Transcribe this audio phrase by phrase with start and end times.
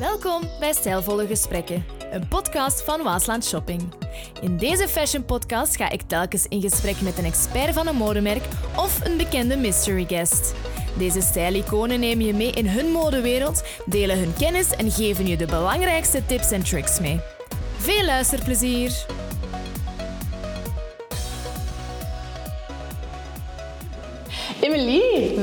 [0.00, 3.82] Welkom bij Stijlvolle Gesprekken, een podcast van Waasland Shopping.
[4.40, 8.42] In deze fashion podcast ga ik telkens in gesprek met een expert van een modemerk
[8.76, 10.54] of een bekende mystery guest.
[10.98, 15.46] Deze stijliconen nemen je mee in hun modewereld, delen hun kennis en geven je de
[15.46, 17.20] belangrijkste tips en tricks mee.
[17.76, 19.06] Veel luisterplezier!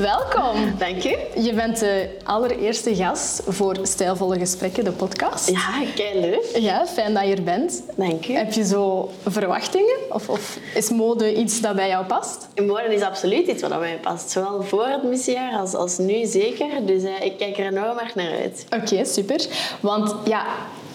[0.04, 0.78] Welkom.
[0.78, 1.30] Dank je.
[1.36, 5.50] Je bent de allereerste gast voor Stijlvolle Gesprekken, de podcast.
[5.50, 6.56] Ja, kei leuk.
[6.58, 7.82] Ja, fijn dat je er bent.
[7.96, 8.32] Dank je.
[8.32, 9.96] Heb je zo verwachtingen?
[10.08, 12.48] Of, of is mode iets dat bij jou past?
[12.54, 14.30] Mode is absoluut iets wat bij mij past.
[14.30, 16.86] Zowel voor het misjaar als, als nu zeker.
[16.86, 18.66] Dus uh, ik kijk er enorm erg naar uit.
[18.70, 19.46] Oké, super.
[19.80, 20.46] Want ja,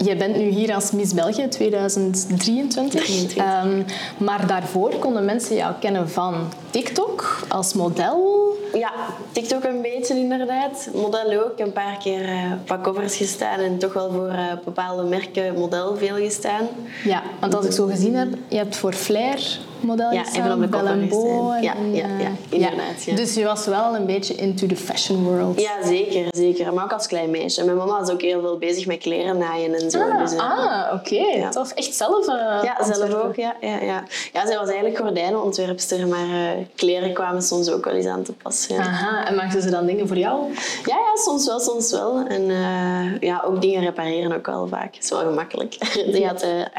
[0.04, 3.06] je bent nu hier als Miss België 2023.
[3.06, 3.64] 23.
[3.64, 3.86] Um,
[4.18, 6.36] maar daarvoor konden mensen jou kennen van
[6.70, 8.48] TikTok als model.
[8.74, 8.92] Ja,
[9.32, 10.90] TikTok een beetje inderdaad.
[10.94, 11.60] Model ook.
[11.60, 15.98] Een paar keer uh, op covers gestaan en toch wel voor uh, bepaalde merken model
[15.98, 16.68] veel gestaan.
[17.04, 20.72] Ja, want als ik zo gezien heb, je hebt voor Flair model ja, en op
[20.72, 21.58] de.
[21.62, 23.04] Ja, en, ja, ja, inderdaad.
[23.06, 23.16] Ja.
[23.16, 25.62] Dus je was wel een beetje into the fashion world.
[25.62, 26.74] Ja, zeker, zeker.
[26.74, 27.66] Maar ook als klein meisje.
[27.66, 30.00] Mijn mama was ook heel veel bezig met kleren naaien en zo.
[30.00, 31.16] Ah, dus, uh, ah oké.
[31.16, 31.50] Okay.
[31.50, 31.72] Tof.
[31.72, 33.36] Echt zelf uh, Ja, zelf ook.
[33.36, 34.04] Ja, ja, ja.
[34.34, 38.34] ja, zij was eigenlijk gordijnenontwerpster, maar uh, kleren kwamen soms ook wel eens aan te
[38.34, 38.66] pas.
[38.68, 38.78] Ja.
[38.78, 40.54] Aha, en maakten ze dan dingen voor jou?
[40.86, 42.26] Ja, ja soms wel, soms wel.
[42.28, 44.94] En uh, ja, ook dingen repareren ook wel vaak.
[44.94, 45.78] Dat is wel gemakkelijk.
[46.14, 46.72] Die had er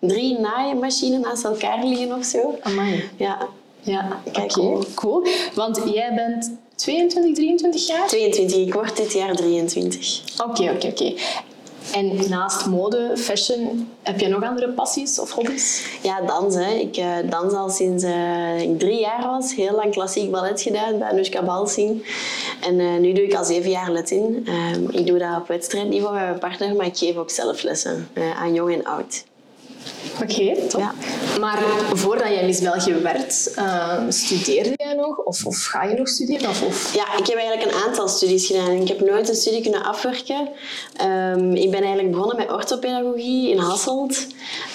[0.00, 2.45] drie naaienmachines naast elkaar liggen of zo.
[2.60, 3.04] Amai.
[3.16, 3.48] Ja.
[3.80, 4.38] Ja, oké.
[4.38, 4.46] Okay.
[4.46, 4.84] cool.
[4.94, 5.26] cool.
[5.54, 8.06] Want jij bent 22, 23 jaar?
[8.06, 8.56] 22.
[8.66, 10.22] Ik word dit jaar 23.
[10.38, 11.22] Oké, okay, oké, okay, oké.
[11.92, 15.86] En naast mode, fashion, heb je nog andere passies of hobby's?
[16.02, 16.80] Ja, dansen.
[16.80, 19.54] Ik uh, dans al sinds uh, ik drie jaar was.
[19.54, 22.06] Heel lang klassiek ballet gedaan bij Anushka Balsing.
[22.60, 24.46] En uh, nu doe ik al zeven jaar let in.
[24.90, 28.08] ik doe dat op wedstrijdniveau met mijn partner, maar ik geef ook zelf lessen
[28.38, 29.24] aan jong en oud.
[30.22, 30.80] Oké, okay, top.
[30.80, 30.94] Ja.
[31.40, 31.62] Maar
[31.92, 35.18] voordat jij Miss België werd, uh, studeerde jij nog?
[35.18, 36.48] Of, of ga je nog studeren?
[36.48, 36.94] Of, of?
[36.94, 38.70] Ja, ik heb eigenlijk een aantal studies gedaan.
[38.70, 40.48] Ik heb nooit een studie kunnen afwerken.
[41.02, 44.26] Um, ik ben eigenlijk begonnen met orthopedagogie in Hasselt.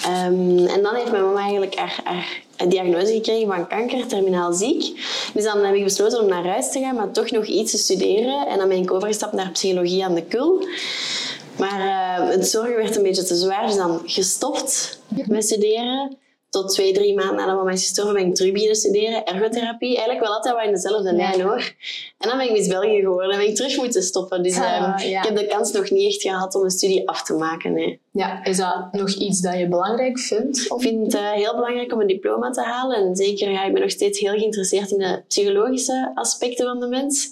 [0.06, 4.52] Um, en dan heeft mijn mama eigenlijk haar, haar een diagnose gekregen van kanker, terminaal
[4.52, 5.00] ziek.
[5.34, 7.78] Dus dan heb ik besloten om naar huis te gaan, maar toch nog iets te
[7.78, 8.46] studeren.
[8.46, 10.66] En dan ben ik overgestapt naar psychologie aan de KUL.
[11.58, 16.16] Maar uh, het zorgen werd een beetje te zwaar, dus dan gestopt met studeren.
[16.50, 19.24] Tot twee, drie maanden nadat mama is gestorven ben ik terug beginnen studeren.
[19.24, 21.74] Ergotherapie, eigenlijk wel altijd wel in dezelfde lijn hoor.
[22.18, 24.42] En dan ben ik Miss België geworden en ben ik terug moeten stoppen.
[24.42, 24.96] Dus uh, ja.
[24.96, 27.72] ik heb de kans nog niet echt gehad om een studie af te maken.
[27.72, 28.00] Nee.
[28.10, 30.58] Ja, is dat nog iets dat je belangrijk vindt?
[30.58, 32.96] Ik vind het uh, heel belangrijk om een diploma te halen.
[32.96, 36.86] En zeker, ja, ik ben nog steeds heel geïnteresseerd in de psychologische aspecten van de
[36.86, 37.30] mens.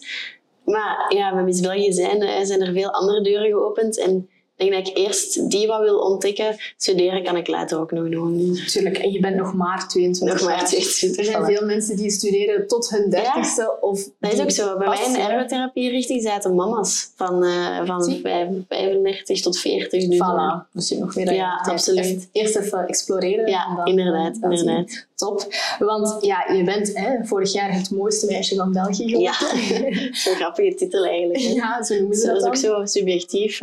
[0.64, 3.98] Maar ja, met Miss België zijn, zijn er veel andere deuren geopend.
[3.98, 4.28] En
[4.60, 6.56] ik denk dat ik eerst die wat wil ontdekken.
[6.76, 8.58] Studeren kan ik later ook nog doen.
[8.66, 11.18] Tuurlijk, en je bent nog maar 22 Nog maar 22.
[11.18, 13.62] Er zijn veel mensen die studeren tot hun dertigste.
[13.62, 14.78] Ja, of dat is ook zo.
[14.78, 18.20] Bij mij in ergotherapie-richting zaten mama's van, uh, van
[18.68, 20.06] 35 tot 40.
[20.06, 20.72] Dus voilà.
[20.72, 22.28] Dus je nog weer Ja, absoluut.
[22.32, 23.48] Eerst even exploreren.
[23.48, 24.40] Ja, en dan, inderdaad.
[24.40, 25.06] Dan inderdaad.
[25.20, 25.46] Top.
[25.78, 29.20] Want ja, je bent hè, vorig jaar het mooiste meisje van België geworden.
[29.20, 31.40] Ja, zo'n grappige titel eigenlijk.
[31.40, 31.52] Hè.
[31.52, 32.40] Ja, zo noemen ze dat.
[32.40, 33.58] Dat is ook zo subjectief.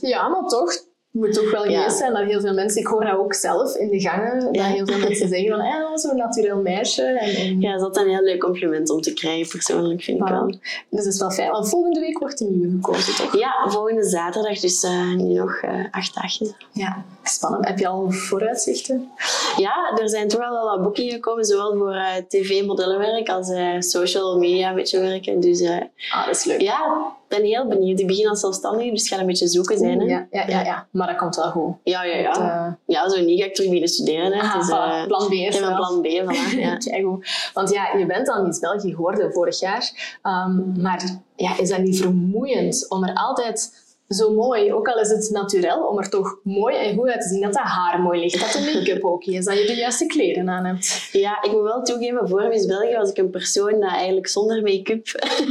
[0.00, 0.86] Ja, maar toch.
[1.12, 1.96] Het moet toch wel geweest ja.
[1.96, 2.80] zijn dat heel veel mensen...
[2.80, 4.40] Ik hoor dat ook zelf in de gangen.
[4.40, 4.64] Dat Ja.
[4.64, 5.60] heel veel mensen zeggen van...
[5.60, 7.02] Eh, zo'n natuurlijk meisje.
[7.02, 10.28] En, en, Ja, dat is een heel leuk compliment om te krijgen, persoonlijk, vind ik
[10.28, 10.46] wel.
[10.46, 10.58] Dus
[10.90, 11.50] dat is wel fijn.
[11.50, 13.38] Want volgende week wordt een nieuwe gekozen, toch?
[13.38, 16.52] Ja, volgende zaterdag, dus uh, nu nog uh, acht dagjes.
[16.72, 17.68] Ja, spannend.
[17.68, 19.10] Heb je al vooruitzichten?
[19.56, 24.38] Ja, er zijn toch wel al wat boekingen gekomen, zowel voor uh, tv-modellenwerk als social
[24.38, 25.40] media een beetje werken.
[25.40, 25.62] Dus
[26.10, 26.60] ah, dat is leuk.
[26.60, 28.00] ja, ben heel benieuwd.
[28.00, 30.00] Ik begin als zelfstandige, dus gaat een beetje zoeken zijn.
[30.00, 30.06] Hè?
[30.06, 31.74] Ja, ja, ja, ja, maar dat komt wel goed.
[31.84, 32.40] Ja, ja, ja.
[32.40, 32.72] Uh...
[32.86, 34.32] Ja, zo niet ga ik terug beginnen studeren.
[34.32, 34.40] Hè.
[34.40, 35.06] Ah, dus, voilà.
[35.06, 36.58] plan B Ik heb een plan B, voilà.
[36.78, 36.78] Ja.
[37.02, 37.50] Goed.
[37.54, 40.18] Want ja, je bent dan Miss België geworden vorig jaar.
[40.22, 41.04] Um, maar
[41.36, 45.86] ja, is dat niet vermoeiend om er altijd zo mooi, ook al is het naturel,
[45.86, 47.40] om er toch mooi en goed uit te zien.
[47.40, 50.48] Dat dat haar mooi ligt, dat de make-up ook is, dat je de juiste kleren
[50.48, 51.08] aan hebt.
[51.12, 54.62] Ja, ik moet wel toegeven, voor Miss België was ik een persoon dat eigenlijk zonder
[54.62, 55.06] make-up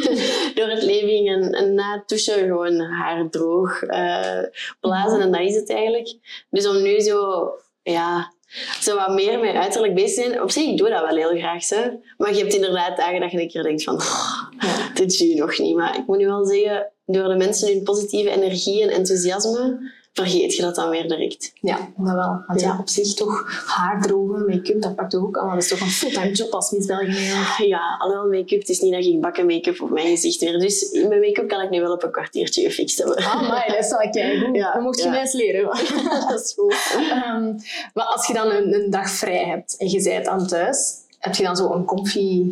[0.57, 4.43] door het leven ging en, en na het douchen gewoon haar droog uh,
[4.79, 6.15] blazen en dat is het eigenlijk.
[6.49, 7.49] Dus om nu zo,
[7.83, 8.33] ja,
[8.79, 10.41] zo wat meer met uiterlijk bezig zijn.
[10.41, 11.63] Op zich, ik doe dat wel heel graag.
[11.63, 11.99] Zo.
[12.17, 14.49] Maar je hebt inderdaad dagen dat je een keer denkt van, oh,
[14.93, 15.75] dit zie je nog niet.
[15.75, 20.55] Maar ik moet nu wel zeggen, door de mensen hun positieve energie en enthousiasme vergeet
[20.55, 21.51] je dat dan weer direct.
[21.61, 22.43] Ja, dat wel.
[22.47, 22.77] Want ja, Ja.
[22.79, 25.55] op zich toch haardrogen, make-up, dat pakt toch ook allemaal.
[25.55, 27.33] Dat is toch een fulltime job als Miss België.
[27.67, 30.59] Ja, alhoewel make-up, het is niet dat ik bakken make-up op mijn gezicht weer.
[30.59, 33.15] Dus mijn make-up kan ik nu wel op een kwartiertje gefixt hebben.
[33.17, 34.55] Ah, maar dat wel keigoed.
[34.55, 35.09] Ja, Dan mocht je ja.
[35.09, 35.65] mij eens leren.
[36.29, 36.75] dat is goed.
[37.11, 37.53] Ehm,
[37.93, 41.35] maar als je dan een, een dag vrij hebt en je bent aan thuis, heb
[41.35, 42.45] je dan zo een comfy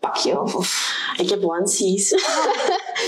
[0.00, 0.54] pakje of...
[0.54, 2.14] of Ik heb onesies.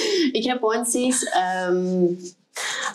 [0.38, 1.24] ik heb onesies.
[1.24, 2.04] ehm,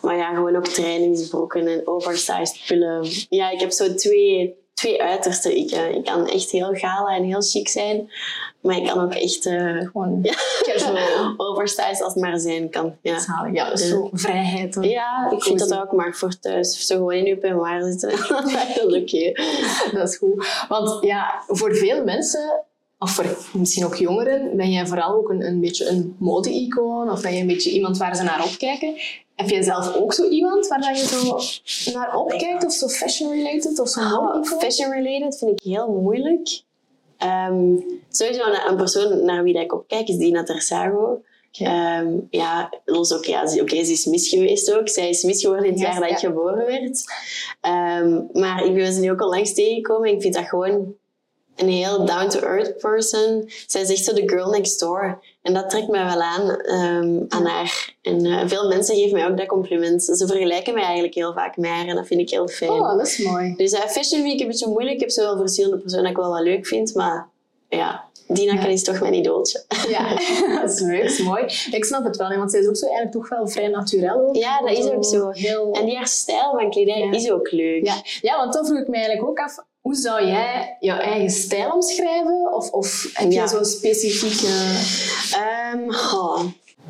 [0.01, 3.07] maar ja, gewoon ook trainingsbroeken en oversized pullen.
[3.29, 5.57] Ja, ik heb zo twee, twee uitersten.
[5.57, 8.11] Ik, eh, ik kan echt heel gala en heel chic zijn.
[8.61, 10.33] Maar ik kan ook echt eh, gewoon Ja.
[10.61, 11.33] casual.
[11.37, 12.95] oversized als het maar zijn kan.
[13.01, 13.19] Ja.
[13.19, 13.53] Zalig.
[13.53, 14.77] Ja, dus zo vrijheid.
[14.81, 16.87] Ja, ik vind dat ook maar voor thuis.
[16.87, 18.09] Zo gewoon in je peignoir zitten.
[18.29, 19.31] dat is oké.
[19.97, 20.47] Dat is goed.
[20.67, 22.63] Want ja, voor veel mensen,
[22.99, 27.21] of voor misschien ook jongeren, ben jij vooral ook een, een beetje een mode-icoon of
[27.21, 28.93] ben je een beetje iemand waar ze naar opkijken.
[29.35, 31.39] Heb jij zelf ook zo iemand waar je zo
[31.93, 34.59] naar opkijkt of zo fashion-related of zo Oh, mode-icoon?
[34.59, 36.61] fashion related vind ik heel moeilijk.
[37.17, 37.75] Ehm,
[38.09, 41.21] sowieso een, persoon naar wie ik opkijk is Dina Tersago.
[41.51, 44.89] Ehm, ja, los ook, ja, ze- is mis geweest ook.
[44.89, 47.03] Zij is mis geworden in het Ja, jaar dat ik geboren werd.
[47.61, 50.93] Ehm, maar ik ben ze nu ook al langs tegengekomen en ik vind dat gewoon
[51.55, 53.49] een heel down-to-earth person.
[53.67, 55.23] Zij is echt zo de girl next door.
[55.41, 57.95] En dat trekt mij wel aan, ehm, aan haar.
[58.01, 60.03] En eh, veel mensen geven mij ook dat compliment.
[60.03, 62.71] Ze vergelijken mij eigenlijk heel vaak met haar en dat vind ik heel fijn.
[62.71, 63.53] Oh, dat is mooi.
[63.55, 64.93] Dus uh, fashion vind ik een beetje moeilijk.
[64.95, 66.93] Ik heb zoveel verschillende personen dat ik wel wat leuk vind.
[66.95, 67.29] Maar
[67.69, 69.63] ja, Dina is toch mijn idooltje.
[69.89, 70.09] Ja,
[70.61, 71.43] dat is leuk, dat is mooi.
[71.71, 74.27] Ik snap het wel, want zij is ook zo eigenlijk toch wel vrij naturel.
[74.27, 74.35] Ook.
[74.35, 75.29] Ja, dat is ook zo.
[75.29, 75.71] Heel...
[75.73, 77.11] En die haar stijl van kledij Ja.
[77.11, 77.85] is ook leuk.
[77.85, 77.95] Ja.
[78.21, 81.71] ja, want dan vroeg ik me eigenlijk ook af, hoe zou jij jouw eigen stijl
[81.71, 82.53] omschrijven?
[82.53, 83.47] Of, of heb je Ja.
[83.47, 84.47] zo'n specifieke...
[85.31, 85.89] Ehm.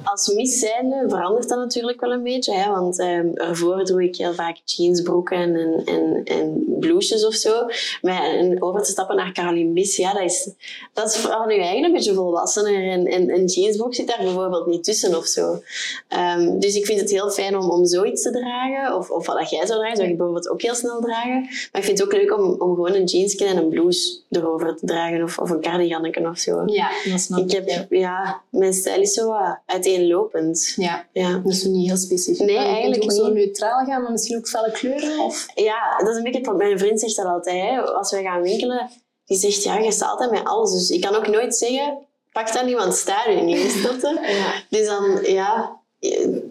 [0.04, 2.54] Als miss zijnde verandert dat natuurlijk wel een beetje.
[2.54, 2.72] Hè?
[2.72, 7.66] Want ehm, ervoor droeg ik heel vaak jeansbroeken en, en, en blouses of zo.
[8.02, 10.50] Maar en over te stappen naar Caroline Bis, ja, dat is,
[10.94, 12.90] dat is vooral nu eigenlijk een beetje volwassener.
[12.92, 15.62] En, en een jeansbroek zit daar bijvoorbeeld niet tussen of zo.
[16.08, 18.96] Ehm, dus ik vind het heel fijn om, om zoiets te dragen.
[18.96, 21.42] Of, of wat jij zou dragen, zou ik bijvoorbeeld ook heel snel dragen.
[21.42, 24.76] Maar ik vind het ook leuk om, om gewoon een jeansje en een blouse erover
[24.76, 25.24] te dragen.
[25.24, 26.64] Of, of een cardigannetje of zo.
[26.66, 27.70] Ja, dat snap Ik ik.
[27.70, 30.74] heb, ja, mijn stijl is zo wat uiteenlopend.
[30.76, 31.38] Ja, Ja.
[31.44, 32.46] dus niet heel specifiek.
[32.46, 35.20] Nee, je eigenlijk ook zo neutraal gaan, maar misschien ook felle kleuren?
[35.20, 35.46] Of...
[35.56, 37.62] ja, dat is een beetje het- mijn vriend zegt dat altijd.
[37.70, 37.82] Hè.
[37.82, 38.90] Als we gaan winkelen,
[39.26, 40.72] die zegt ja, je staat altijd met alles.
[40.72, 41.98] Dus ik kan ook nooit zeggen,
[42.32, 43.72] pak dat niet, want staat er niet.
[43.82, 44.20] Snap je?
[44.32, 44.54] Ja.
[44.70, 45.80] Dus dan, ja,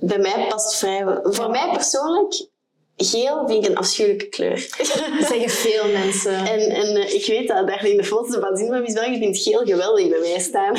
[0.01, 1.05] bij mij past vrij...
[1.23, 2.47] Voor mij persoonlijk,
[2.97, 4.67] geel vind ik een afschuwelijke kleur.
[5.19, 6.35] Dat zeggen veel mensen.
[6.37, 9.19] En, en eh, ik weet dat daar in de foto's van zien van Miss België
[9.19, 10.73] vindt geel geweldig bij mij staan.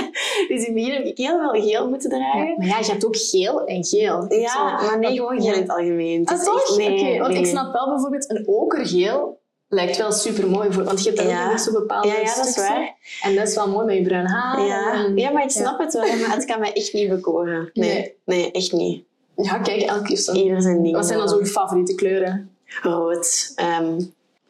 [0.48, 2.54] dus in het begin heb ik heel veel geel moeten dragen.
[2.56, 4.24] Maar ja, je hebt ook geel en geel.
[4.34, 6.20] Ja, maar nee, gewoon geel in het algemeen.
[6.20, 7.40] Het Ah, is nee, Oké, want nee.
[7.42, 9.38] ik snap wel bijvoorbeeld een okergeel
[9.68, 11.44] lijkt wel super mooi voor, want je hebt daar Ja.
[11.44, 12.96] ook nog zo bepaalde Ja, ja, dat is waar.
[13.22, 14.66] En dat is wel mooi met je bruin haar.
[14.66, 14.92] Ja.
[14.92, 17.70] en- ja, maar ik snap het wel, maar het kan mij echt niet bekoren.
[17.72, 18.14] Nee, Nee.
[18.24, 19.04] nee, echt niet.
[19.42, 20.32] Ja, kijk, elke keer zo.
[20.32, 20.94] Ieder zijn ding.
[20.94, 22.50] Wat zijn dan zo je favoriete kleuren?
[22.82, 23.52] Rood.
[23.56, 24.00] ehm,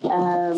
[0.02, 0.56] ehm,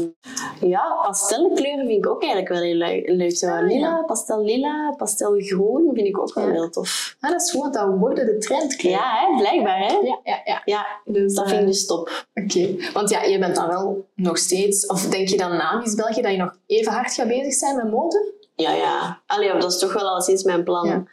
[0.60, 3.36] ja, pastellenkleuren vind ik ook eigenlijk wel heel leuk.
[3.36, 4.02] Zo Ah, lila, ja.
[4.06, 6.52] pastel lila, pastelgroen vind ik ook wel Ja.
[6.52, 7.16] heel tof.
[7.20, 9.00] Ah, dat is want dat worden de trendkleuren.
[9.00, 9.92] Ja, hè, blijkbaar hè.
[9.92, 10.40] ja, ja.
[10.44, 10.62] ja.
[10.64, 12.26] Ja, Dus, dat eh, vind ik dus top.
[12.34, 15.94] Oké, want ja, je bent dan wel nog steeds, of denk je dan na Miss
[15.94, 18.32] België dat je nog even hard gaat bezig zijn met mode?
[18.54, 19.20] Ja, ja.
[19.26, 20.86] Allee, dat is toch wel al sinds mijn plan.
[20.86, 21.04] Ja.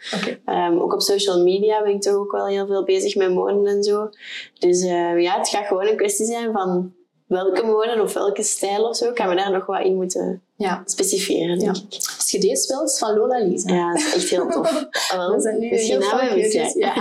[0.45, 3.69] Ehm, ook op social media ben ik toch ook wel heel veel bezig met mode
[3.69, 4.09] en zo.
[4.59, 6.94] Dus eh, ja, het gaat gewoon een kwestie zijn van
[7.28, 9.09] welke mode of welke stijl of zo.
[9.09, 10.81] Ik ga me daar nog wat in moeten Ja.
[10.85, 11.81] specifieren, denk Ja.
[11.90, 11.95] ik.
[12.18, 13.73] Als je deze is van Lola Lisa.
[13.73, 14.85] Ja, dat is echt heel tof.
[15.16, 16.94] Wel, Dat zijn nu heel mis, kleurtjes, ja.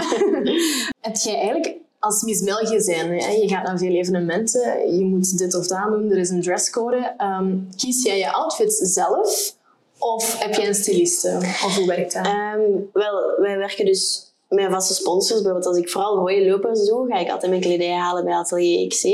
[1.00, 5.38] Heb jij eigenlijk als Miss België zijn, hè, je gaat naar veel evenementen, je moet
[5.38, 7.14] dit of dat doen, er is een dresscode.
[7.16, 9.56] Ehm, kies jij je outfits zelf
[9.98, 11.36] of heb jij een styliste?
[11.64, 12.26] Of hoe werkt dat?
[12.26, 12.60] Ehm,
[12.92, 15.42] wel, wij werken dus met vaste sponsors.
[15.42, 18.88] Bijvoorbeeld als ik vooral rode lopers doe, ga ik altijd mijn kledij halen bij Atelier
[18.88, 19.04] XC.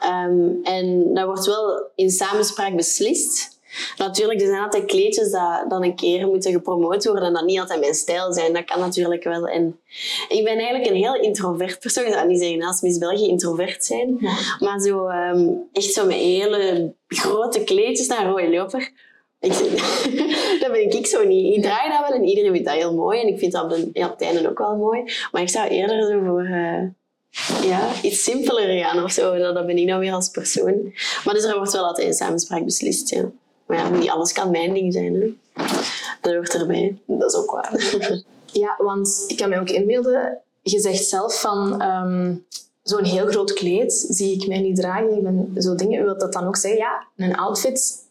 [0.00, 3.58] Ehm, en dat wordt wel in samenspraak beslist.
[3.96, 7.60] Natuurlijk, er zijn altijd kleedjes dat dan een keer moeten gepromoot worden en dat niet
[7.60, 8.52] altijd mijn stijl zijn.
[8.52, 9.46] Dat kan natuurlijk wel.
[9.46, 9.80] En
[10.28, 12.04] ik ben eigenlijk een heel introvert persoon.
[12.04, 14.18] Ik zou niet zeggen als Miss België introvert zijn.
[14.58, 18.92] Maar zo, ehm, echt zo met hele grote kleedjes naar rode loper.
[19.40, 19.52] Ik,
[20.60, 21.56] dat ben ik zo niet.
[21.56, 23.20] Ik draag dat wel en iedereen vindt dat heel mooi.
[23.20, 25.02] En ik vind dat op, de, ja, op het einde ook wel mooi.
[25.32, 26.82] Maar ik zou eerder zo voor eh,
[27.70, 29.38] ja, iets simpeler gaan of zo.
[29.38, 30.92] Dat, dat ben ik nou weer als persoon.
[31.24, 33.30] Maar dus er wordt wel altijd in samenspraak beslist, ja.
[33.66, 35.14] Maar ja, niet alles kan mijn ding zijn.
[35.14, 35.32] Hè.
[36.20, 36.98] Dat hoort erbij.
[37.06, 37.72] Dat is ook waar.
[38.52, 42.34] Ja, want ik kan me ook inbeelden, je zegt zelf van, ehm,
[42.82, 45.16] zo'n heel groot kleed zie ik mij niet dragen.
[45.16, 46.80] Ik ben zo dingen, wil dat dan ook zeggen?
[46.80, 48.08] Ja, een outfit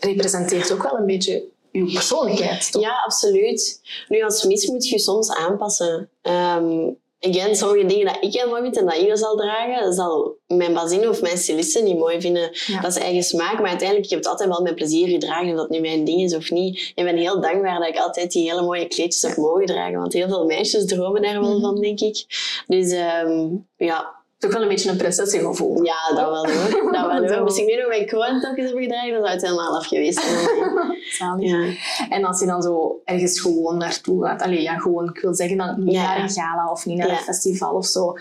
[0.00, 2.82] representeert ook wel een beetje uw persoonlijkheid, toch?
[2.82, 3.80] Ja, absoluut.
[4.08, 6.10] Nu, als mis moet je soms aanpassen.
[6.22, 6.88] Ehm,
[7.20, 10.74] again, sommige dingen dat ik heel mooi vind en dat Ine zal dragen, zal mijn
[10.74, 12.50] bazin of mijn stylisten niet mooi vinden.
[12.66, 12.80] Ja.
[12.80, 15.56] Dat is eigen smaak, maar uiteindelijk ik heb het altijd wel met plezier gedragen, of
[15.56, 16.92] dat nu mijn ding is of niet.
[16.94, 20.12] Ik ben heel dankbaar dat ik altijd die hele mooie kleedjes heb mogen dragen, want
[20.12, 22.24] heel veel meisjes dromen daar wel van, denk ik.
[22.66, 25.82] Dus ehm, ja, Toch wel een beetje een prinsessengevoel.
[25.84, 26.70] ja, dat wel hoor.
[26.92, 27.58] Dat wel hoor.
[27.58, 30.20] Ik nu nog mijn kroon toch eens heb gedragen, dan zou het helemaal af geweest
[30.20, 31.38] zijn.
[31.40, 31.64] Ja.
[32.10, 35.56] En als je dan zo ergens gewoon naartoe gaat, allee, ja, gewoon, ik wil zeggen,
[35.56, 36.02] dan niet Ja.
[36.02, 37.12] naar een gala of niet naar Ja.
[37.12, 38.14] een festival of zo,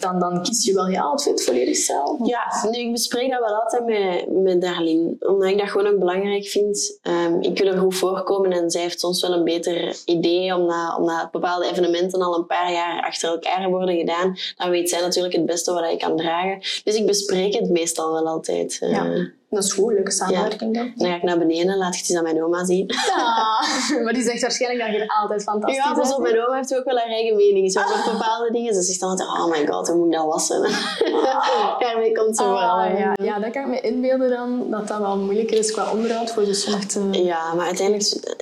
[0.00, 2.18] dan, dan kies je wel je outfit volledig zelf.
[2.28, 5.16] Ja, nu, ik bespreek dat wel altijd met, met Darlene.
[5.20, 6.98] Omdat ik dat gewoon ook belangrijk vind.
[7.02, 10.54] Ehm, ik wil er goed voorkomen en zij heeft soms wel een beter idee.
[10.54, 14.36] Omdat, omdat bepaalde evenementen al een paar jaar achter elkaar worden gedaan.
[14.56, 16.58] Dan weet zij natuurlijk het beste wat ik kan dragen.
[16.84, 18.78] Dus ik bespreek het meestal wel altijd.
[18.80, 19.36] Eh, Ja.
[19.50, 20.92] Dat is goed, leuke samenwerking dan.
[20.96, 22.86] Dan ga ik naar beneden en laat ik het eens aan mijn oma zien.
[23.16, 23.62] Ja,
[24.04, 26.84] maar die zegt waarschijnlijk dat je altijd fantastisch Ja, pas op, mijn oma heeft ook
[26.84, 28.74] wel haar eigen mening zo over bepaalde dingen.
[28.74, 30.60] Ze zegt dan altijd, oh my god, hoe moet ik dat wassen?
[31.78, 32.42] Daarmee komt ze.
[32.42, 33.12] Ah, ja.
[33.22, 36.44] ja, dat kan ik me inbeelden dan, dat dat wel moeilijker is qua onderhoud voor
[36.44, 36.96] de soort.
[36.96, 38.36] eh, Ja, maar uiteindelijk...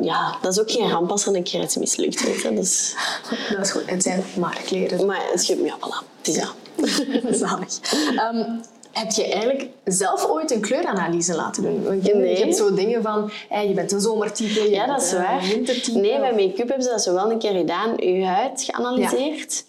[0.00, 2.24] Ja, dat is ook geen ramp als er een keer iets mislukt.
[2.24, 2.54] Weet je.
[2.54, 2.94] Dus,
[3.50, 3.82] Dat is goed.
[3.90, 5.06] Het zijn maar kleren.
[5.06, 6.06] maar het is, ja, voilà.
[6.18, 6.48] Het is ja.
[7.46, 7.78] Zalig.
[8.16, 8.44] Ehm,
[8.98, 11.84] heb je eigenlijk zelf ooit een kleuranalyse laten doen?
[11.84, 12.30] Want je, Nee.
[12.38, 15.12] je hebt zo dingen van, hey, je bent een zomertype, je Ja, bent dat is
[15.12, 15.42] een waar.
[15.42, 15.98] wintertype.
[15.98, 17.94] Nee, bij make-up hebben ze dat zo wel een keer gedaan.
[18.00, 19.64] Uw huid geanalyseerd.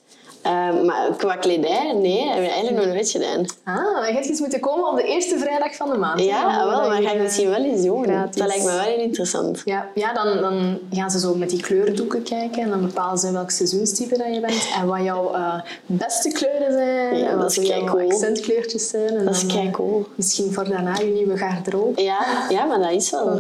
[0.49, 3.45] Ehm, maar qua kledij, nee, hebben we eigenlijk nog nooit gedaan.
[3.63, 6.19] Ah, dan gaat je eens moeten komen op de eerste vrijdag van de maand.
[6.23, 8.03] Ja, wel, maar je, ga ik misschien wel eens doen.
[8.03, 8.35] gratis.
[8.35, 9.61] Dat lijkt me wel heel interessant.
[9.65, 13.31] Ja, ja dan, dan gaan ze zo met die kleurdoeken kijken en dan bepalen ze
[13.31, 15.53] welk seizoenstype dat je bent en wat jouw eh,
[15.85, 18.09] beste kleuren zijn Ja, en dat wat jouw keicool.
[18.11, 19.15] accentkleurtjes zijn.
[19.17, 20.05] En Dat is dan, eh, keicool.
[20.15, 22.01] Misschien voor daarna je nieuwe garderobe.
[22.01, 23.39] Ja, ja, maar dat is wel.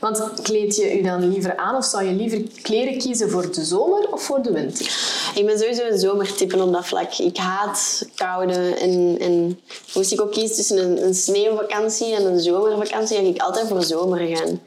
[0.00, 3.64] Want kleed je je dan liever aan of zou je liever kleren kiezen voor de
[3.64, 4.86] zomer of voor de winter?
[5.34, 7.14] Ik ben sowieso een zomertype op dat vlak.
[7.18, 8.74] Ik haat koude.
[8.74, 9.60] En, en
[9.94, 13.82] moest ik ook kiezen tussen een, een sneeuwvakantie en een zomervakantie, ga ik altijd voor
[13.82, 14.60] zomer gaan.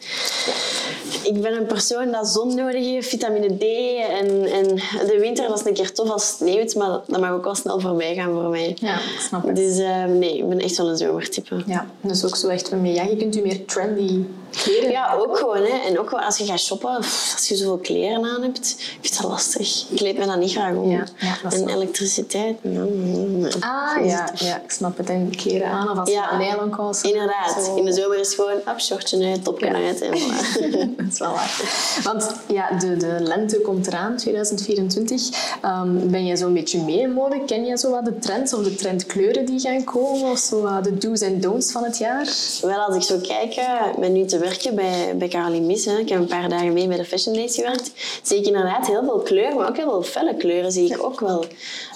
[1.24, 3.64] Ik ben een persoon dat zon nodig heeft, vitamine D.
[4.10, 4.76] En, en
[5.08, 7.80] de winter is een keer tof als het sneeuwt, maar dat mag ook wel snel
[7.80, 8.78] voorbij gaan voor mij.
[8.80, 9.56] Ja, ik snap het.
[9.56, 11.64] Dus eh, nee, ik ben echt wel een zomertype.
[11.66, 14.92] Ja, dus ook zo echt van, ja, je kunt je meer trendy kleren.
[14.92, 15.64] Ja, ook gewoon.
[15.64, 15.73] Hè.
[15.84, 19.22] En ook als je gaat shoppen, pff, als je zoveel kleren aan hebt, ik vind
[19.22, 19.86] dat lastig.
[19.90, 20.90] Ik kleed me dat niet graag om.
[20.92, 23.46] Ja, ja, dat is en elektriciteit, mm, mm, mm.
[23.60, 25.10] Ah, ja, ja, ik snap het.
[25.10, 26.32] En kleren aan of als je Ja.
[26.32, 27.10] een nylonkousen.
[27.10, 27.64] Inderdaad.
[27.66, 27.76] Zo.
[27.76, 30.02] In de zomer is het gewoon op, shortje uit, topje uit.
[30.02, 30.62] En voilà.
[30.98, 31.62] dat is wel waar.
[32.04, 35.30] Want ja, de, de lente komt eraan, 2024.
[35.62, 37.42] Ehm, ben je zo'n beetje mee in mode?
[37.46, 40.32] Ken je zo wat de trends of de trendkleuren die gaan komen?
[40.32, 42.28] Of zo wat de do's en don'ts van het jaar?
[42.62, 46.10] Wel, als ik zo kijk, eh, ik ben nu te werken bij, bij Caroline Ik
[46.10, 47.92] heb een paar dagen mee bij de Fashion Days gewerkt.
[48.24, 51.20] Zie ik inderdaad heel veel kleuren, maar ook heel veel felle kleuren zie ik ook
[51.20, 51.46] wel.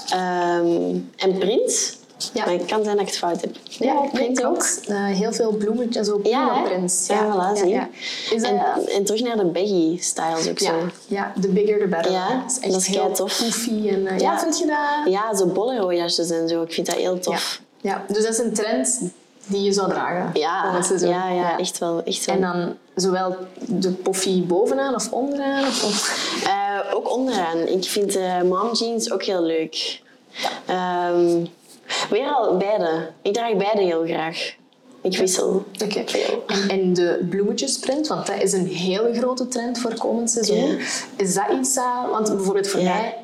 [0.10, 1.96] Ehm, en print.
[2.34, 2.46] Ja.
[2.46, 3.56] Maar het kan zijn dat ik het fout heb.
[3.64, 4.68] Ja, print print ook.
[4.88, 7.08] Eh, heel veel bloemetjes, ook Ja, prints.
[7.08, 7.74] Ja, voilà, zie
[8.46, 10.66] En, en terug naar de baggy styles ook zo.
[10.76, 12.12] ja, ja, de bigger the better.
[12.12, 13.38] Ja, dat is echt dat is heel keitof.
[13.40, 13.88] poofy.
[13.90, 14.32] En, eh, ja.
[14.32, 14.40] Ja.
[14.40, 15.14] vind je dat?
[15.14, 16.62] Ja, zo bolero-jasjes en zo.
[16.62, 17.20] Ik vind dat heel Ja.
[17.20, 17.62] tof.
[17.82, 18.06] ja.
[18.08, 19.00] Dus dat is een trend
[19.48, 20.30] die je zou dragen.
[20.34, 21.10] Ja, seizoen.
[21.10, 22.04] ja, ja, echt wel.
[22.04, 22.36] Echt wel.
[22.36, 25.66] En dan zowel de poffy bovenaan of onderaan?
[25.66, 27.58] Of, Eh, ook onderaan.
[27.58, 30.02] Ik vind eh mom jeans ook heel leuk.
[30.66, 31.46] Ehm,
[32.10, 33.10] weer al beide.
[33.22, 34.56] Ik draag beide heel graag.
[35.02, 35.64] Ik wissel.
[35.84, 36.04] Oké.
[36.48, 40.58] En, en de bloemetjesprint, want dat is een hele grote trend voor komend seizoen.
[40.68, 40.78] Ja.
[41.16, 41.84] Is dat iets dat...
[42.12, 42.94] Want bijvoorbeeld voor Ja.
[42.94, 43.16] mij...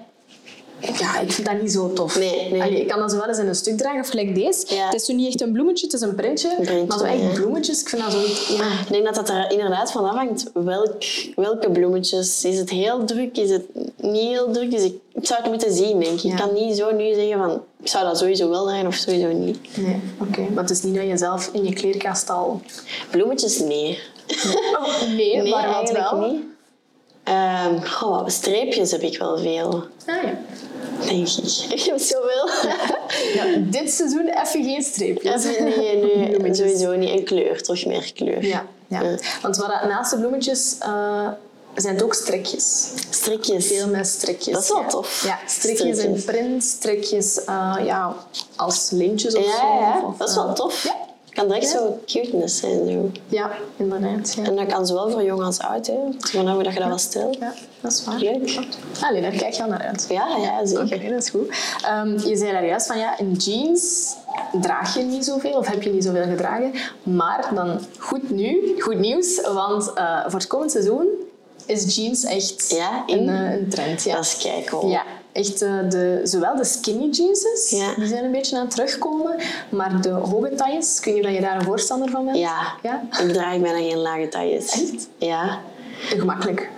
[0.99, 2.17] Ja, ik vind dat niet zo tof.
[2.19, 2.61] Nee, nee.
[2.61, 4.75] Allee, ik kan dat zo wel eens in een stuk dragen, of gelijk deze.
[4.75, 4.85] Ja.
[4.85, 6.55] Het is zo niet echt een bloemetje, het is een printje.
[6.55, 7.29] printje, maar zo echt ja.
[7.29, 8.19] bloemetjes, ik vind dat zo...
[8.53, 8.79] Ja.
[8.81, 11.03] Ik denk dat dat er inderdaad van afhangt welk,
[11.35, 12.43] welke bloemetjes.
[12.45, 13.37] Is het heel druk?
[13.37, 13.63] Is het
[13.97, 14.71] niet heel druk?
[14.71, 16.31] Dus ik, ik zou het moeten zien, denk ik.
[16.31, 17.61] Ik kan niet zo nu zeggen van...
[17.81, 19.57] Ik zou dat sowieso wel dragen of sowieso niet.
[19.77, 20.41] Nee, oké.
[20.53, 22.61] Maar het is niet dat je zelf in je kleerkast al...
[23.11, 23.99] Bloemetjes, nee.
[25.15, 26.31] nee, Nee, maar wat wel?
[26.31, 26.41] niet.
[27.23, 30.33] Ehm, goh, streepjes heb ik wel veel, Ah, ja.
[31.05, 31.65] denk ik.
[31.77, 32.49] Ik heb zoveel.
[33.33, 33.45] ja.
[33.59, 35.43] Dit seizoen even geen streepjes.
[35.43, 35.59] nee,
[35.97, 37.09] nee, nee, sowieso niet.
[37.09, 38.45] En kleur, toch meer kleur.
[38.45, 39.01] Ja, ja.
[39.01, 39.15] Ja.
[39.41, 41.27] want wat naast de bloemetjes eh,
[41.75, 42.87] zijn het ook strikjes.
[43.09, 43.67] Strikjes.
[43.67, 44.53] Veel met strikjes.
[44.53, 44.87] Dat is wel ja.
[44.87, 45.23] tof.
[45.25, 46.23] Ja, strikjes in Strikjes.
[46.23, 48.15] print, strikjes eh, ja,
[48.55, 49.65] als lintjes of Ja, zo.
[49.79, 50.83] ja, Of, dat is eh, wel tof.
[50.83, 50.95] Ja,
[51.33, 52.87] kan direct zo cuteness zijn.
[52.89, 53.11] Zo.
[53.27, 54.33] Ja, inderdaad.
[54.33, 54.43] Ja.
[54.43, 55.87] En dat kan zowel voor jong als oud.
[55.87, 55.93] Hè.
[56.19, 57.37] Vanaf hoe dat je dat wel stelt.
[57.39, 58.17] Ja, dat is waar.
[58.19, 58.59] Leuk.
[59.01, 60.05] Allee, daar kijk je al naar uit.
[60.09, 60.83] Ja, ja, zeker.
[60.97, 61.55] Oké, dat is goed.
[61.85, 64.15] Ehm, je zei daar juist van ja, in jeans
[64.61, 66.71] draag je niet zoveel of heb je niet zoveel gedragen.
[67.03, 71.07] Maar dan goed, nu, goed nieuws, want eh, voor het komend seizoen
[71.65, 73.29] is jeans echt Ja, een, in.
[73.29, 74.03] eh, een trend.
[74.03, 74.15] Ja.
[74.15, 74.87] Dat is kijken.
[74.87, 77.93] Ja, echt eh, de, zowel de skinny jeanses, Ja.
[77.95, 79.35] die zijn een beetje aan het terugkomen,
[79.69, 82.37] maar de hoge tailles, weet niet of je daar een voorstander van bent.
[82.37, 82.73] Ja.
[82.83, 83.03] Ja?
[83.21, 84.71] Ik draag bijna geen lage tailles.
[84.71, 85.07] Echt?
[85.17, 85.59] Ja.
[85.99, 86.69] Gemakkelijk.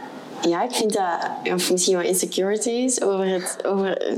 [0.41, 4.13] Ja, ik vind dat, of misschien wat insecurities over het, over,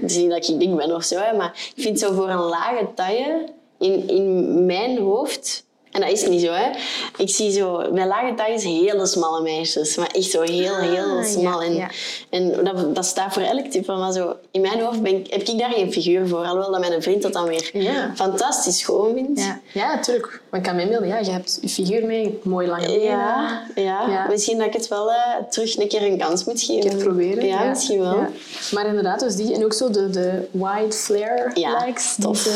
[0.00, 3.48] niet dat ik dik ben of zo, maar ik vind zo voor een lage taille
[3.78, 5.64] in, in mijn hoofd,
[5.94, 6.70] en dat is niet zo, hè.
[7.16, 11.24] Ik zie zo bij lage tailles hele smalle meisjes, maar echt zo heel, heel Ah,
[11.24, 11.62] smal.
[11.62, 11.88] ja, en ja.
[12.30, 15.42] en dat, dat staat voor elk type, maar zo, in mijn hoofd ben ik, heb
[15.42, 18.12] ik daar geen figuur voor, alhoewel dat mijn vriend dat dan weer Ja.
[18.14, 19.40] fantastisch schoon vindt.
[19.40, 20.40] Ja, ja natuurlijk.
[20.50, 23.00] Maar ik kan me inbeelden, ja, je hebt je figuur mee, mooi lange.
[23.00, 24.26] Ja, ja.
[24.30, 25.16] Misschien dat ik het wel eh,
[25.50, 26.90] terug een keer een kans moet geven.
[26.92, 27.46] Een proberen.
[27.46, 28.26] Ja, misschien wel.
[28.70, 32.16] Maar inderdaad, dus die en ook zo de, de wide flare Ja, likes.
[32.20, 32.42] tof.
[32.42, 32.52] Die,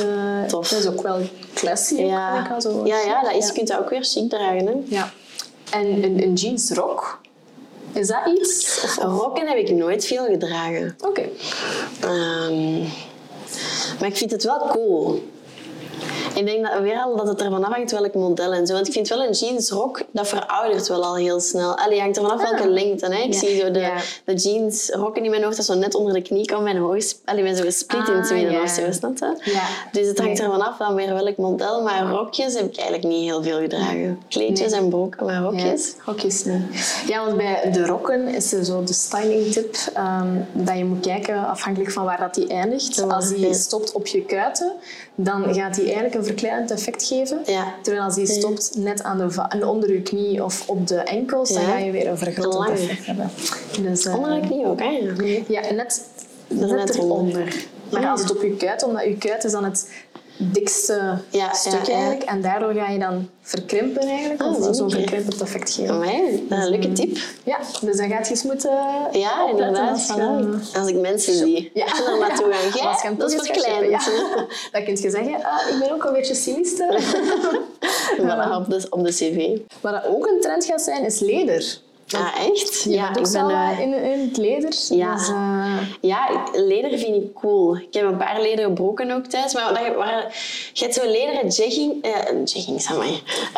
[0.46, 0.68] Tof.
[0.68, 1.18] Dat is ook wel
[1.60, 1.94] classy.
[1.94, 2.86] ik Ja, al zo.
[2.86, 4.66] ja, ja, dat is, je kunt dat ook weer chic dragen.
[4.66, 4.72] Hè.
[4.84, 5.10] Ja.
[5.70, 7.20] En een, een jeansrok,
[7.92, 8.80] is dat iets?
[8.84, 10.96] Of- Rokken heb ik nooit veel gedragen.
[11.04, 11.22] Oké.
[12.00, 12.78] Ehm,
[14.00, 15.28] maar ik vind het wel cool.
[16.38, 18.74] Ik denk dat, weer al dat het ervan afhangt welk model en zo.
[18.74, 21.76] Want ik vind wel een jeansrok, dat veroudert wel al heel snel.
[21.78, 22.68] Allee, hangt er vanaf welke Ah.
[22.70, 23.06] lengte.
[23.06, 23.22] Hè.
[23.22, 23.38] Ik Ja.
[23.38, 23.96] zie zo de, Ja.
[24.24, 26.62] de jeansrokken in mijn hoofd, dat zo net onder de knie komt.
[26.62, 28.62] Mijn hoog, allee, met zo'n split in Ah, midden ja.
[28.62, 29.50] of zo, snap je?
[29.52, 29.62] Ja.
[29.92, 30.46] Dus het hangt Nee.
[30.46, 31.82] er vanaf dan weer welk model.
[31.82, 34.22] Maar rokjes heb ik eigenlijk niet heel veel gedragen.
[34.28, 34.80] Kleedjes Nee.
[34.80, 35.94] en broeken, maar rokjes...
[36.04, 37.02] Rokjes niet.
[37.06, 41.00] Ja, want bij de rokken is er zo de styling tip ehm, dat je moet
[41.06, 43.02] kijken afhankelijk van waar dat die eindigt.
[43.08, 44.72] Als die stopt op je kuiten,
[45.20, 47.40] dan gaat die eigenlijk een verkleidend effect geven.
[47.46, 47.74] Ja.
[47.82, 51.62] Terwijl als die stopt net aan de onder je knie of op de enkels, dan
[51.62, 52.72] ga je weer een vergrootend Lange.
[52.72, 53.30] effect hebben.
[53.82, 55.12] Dus, eh, Onder de knie ook, hè?
[55.48, 55.60] Ja.
[55.72, 56.02] Net,
[56.48, 57.66] net, net eronder.
[57.90, 59.90] Maar als het op je kuit, omdat je kuit is dan het
[60.38, 61.92] dikste Ja, stuk ja, ja.
[61.92, 62.22] eigenlijk.
[62.22, 64.40] En daardoor ga je dan verkrimpen eigenlijk.
[64.42, 65.94] Ah, of zo'n verkrimpend effect geven.
[65.94, 67.16] Amai, dat is een leuke tip.
[67.44, 68.70] Ja, dus dan gaat je eens moeten
[69.12, 69.90] Ja, inderdaad.
[69.90, 70.76] als je- Voilà.
[70.78, 71.86] Als ik mensen zie, Ja.
[71.86, 72.94] er naartoe gaan.
[73.02, 73.46] Hem dat is
[73.88, 74.00] Ja.
[74.72, 77.00] Dan kun je zeggen, ah, ik ben ook een beetje sinister.
[78.18, 79.58] Voilà, op, de, op de cv.
[79.80, 81.78] Wat dat ook een trend gaat zijn, is leder.
[82.16, 82.82] Ah, echt?
[82.82, 83.42] Je Ja, ik ben...
[83.46, 84.74] wat in, in het leder.
[84.88, 85.14] Ja.
[85.14, 87.76] Dus, eh, Ja, ik- leder vind ik cool.
[87.76, 89.54] Ik heb een paar lederen broeken ook thuis.
[89.54, 90.36] Maar je- waar,
[90.72, 92.12] je hebt zo lederen jegging, eh,
[92.44, 92.88] jeggings,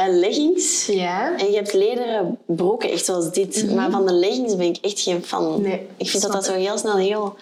[0.09, 0.87] leggings.
[0.87, 1.37] ja.
[1.39, 3.75] En je hebt lederen broeken, echt zoals dit.
[3.75, 5.51] Maar van de leggings ben ik echt geen fan.
[5.53, 5.61] Mhm.
[5.63, 7.37] Nee, ik vind dat dat zo heel snel heel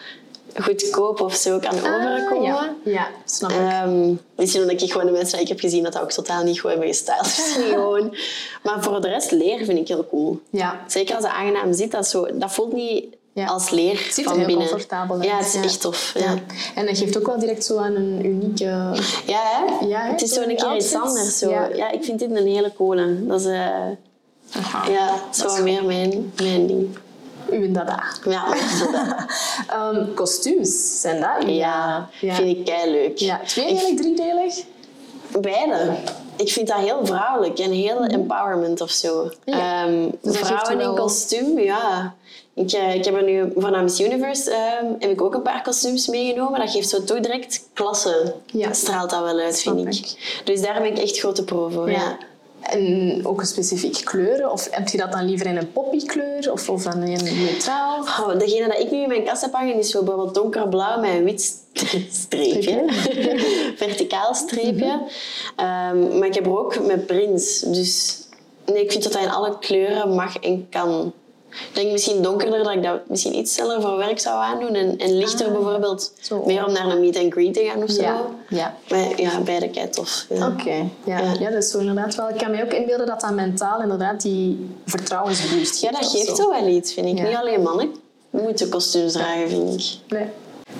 [0.62, 2.36] goedkoop of zo kan overkomen.
[2.36, 2.70] Ah, ja.
[2.84, 3.56] ja, snap ik.
[3.56, 6.42] Ehm, misschien omdat ik gewoon de mensen die ik heb gezien dat dat ook totaal
[6.42, 7.22] niet goed hebben gestyled.
[7.46, 8.16] Misschien gewoon.
[8.62, 10.40] Maar voor de rest, leer vind ik heel cool.
[10.50, 10.80] ja.
[10.86, 13.46] Zeker als het aangenaam zit, dat, zo, dat voelt niet Ja.
[13.46, 14.68] als leer Het ziet er van heel binnen.
[14.68, 15.24] comfortabel uit.
[15.24, 16.12] Ja, het is echt tof.
[16.14, 16.30] Ja, Ja.
[16.30, 16.38] ja.
[16.74, 18.64] En dat geeft ook wel direct zo aan een unieke...
[18.64, 18.92] hè?
[19.86, 20.10] Ja, hè?
[20.10, 21.38] het is Zo een keer iets anders.
[21.38, 21.50] Zo.
[21.50, 21.68] Ja.
[21.74, 21.90] Ja.
[21.90, 23.26] ik vind dit een hele coole.
[23.26, 23.52] Dat is, eh,
[24.88, 26.98] ja, zo meer mijn, mijn ding.
[27.50, 28.02] Uw dada.
[28.24, 28.44] Ja,
[29.68, 31.48] Ehm, kostuums, zijn dat?
[31.50, 32.34] ja, ja.
[32.34, 33.18] vind ik kei leuk.
[33.18, 34.64] Ja, tweedelig, driedelig?
[35.40, 35.90] Beide.
[36.36, 39.22] Ik vind dat heel vrouwelijk en heel empowerment of zo.
[39.44, 39.56] Mhm.
[39.58, 39.84] Ja.
[39.86, 42.14] Ehm, Dus vrouwen in kostuum, ja.
[42.54, 45.62] Ik, eh, ik heb er nu van Miss Universe ehm, heb ik ook een paar
[45.62, 46.60] kostuums meegenomen.
[46.60, 48.34] Dat geeft zo toch direct klasse.
[48.46, 48.72] Ja.
[48.72, 49.94] Straalt dat wel uit, vind ik.
[49.94, 50.40] ik.
[50.44, 51.90] Dus daar ben ik echt grote pro voor.
[51.90, 52.16] Ja.
[52.68, 54.52] En ook een specifieke kleuren?
[54.52, 58.00] Of heb je dat dan liever in een poppykleur of, of dan in neutraal?
[58.00, 61.10] Oh, degene dat ik nu in mijn kast heb hangen is zo bijvoorbeeld donkerblauw met
[61.10, 61.56] een wit
[62.12, 62.84] streepje.
[63.76, 64.86] Verticaal streepje.
[64.86, 65.04] Mhm.
[65.56, 67.60] Ehm, maar ik heb er ook met prins.
[67.60, 68.22] Dus
[68.66, 71.12] nee, ik vind dat dat in alle kleuren mag en kan.
[71.50, 74.74] Ik denk misschien donkerder, dat ik dat misschien iets sneller voor werk zou aandoen.
[74.74, 76.42] En, en lichter Ah, bijvoorbeeld zo.
[76.46, 78.02] meer om naar een meet and greet te gaan of zo.
[78.02, 78.20] Ja.
[78.48, 78.76] ja.
[78.90, 80.26] Maar ja, beide kei tof.
[80.28, 80.46] Ja.
[80.48, 80.70] Oké,
[81.04, 81.18] ja.
[81.18, 81.32] Ja.
[81.38, 81.50] Ja.
[81.50, 82.28] dat is zo inderdaad wel.
[82.28, 86.00] Ik kan me ook inbeelden dat dat mentaal inderdaad die vertrouwensboost Ja, geeft.
[86.02, 86.50] dat of geeft zo.
[86.50, 87.18] wel iets, vind ik.
[87.18, 87.24] Ja.
[87.24, 87.94] Niet alleen mannen
[88.30, 90.12] moeten kostuums dragen, vind ik.
[90.18, 90.26] Nee.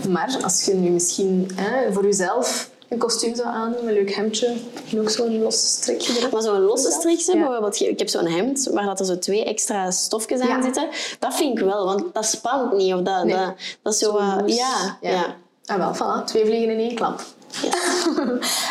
[0.08, 4.56] Maar als je nu misschien hè, voor jezelf een kostuum zou aandoen, een leuk hemdje
[4.90, 6.32] en ook zo'n los strikje erop.
[6.32, 7.38] Maar zo'n losse strikje, Ja.
[7.38, 10.62] bijvoorbeeld, ik heb zo'n hemd waar dat er zo twee extra stofjes aan Ja.
[10.62, 10.88] zitten.
[11.18, 12.94] Dat vind ik wel, want dat spant niet.
[12.94, 13.36] Of dat, Nee.
[13.36, 14.12] dat, dat is zo...
[14.12, 14.56] Loes.
[14.56, 15.36] ja, ja.
[15.66, 16.24] Ah, wel, voilà.
[16.24, 17.22] Twee vliegen in één klap.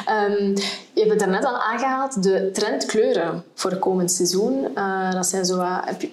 [0.06, 0.56] Ehm,
[0.94, 4.68] je hebt het daarnet al aangehaald, de trendkleuren voor het komend seizoen.
[4.76, 5.68] Eh, dat zijn zo wat...
[5.86, 6.10] Heb je,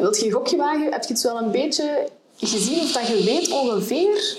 [0.00, 0.92] wilt je een gokje wagen?
[0.92, 2.08] Heb je het wel een beetje
[2.46, 4.36] gezien of dat je weet ongeveer?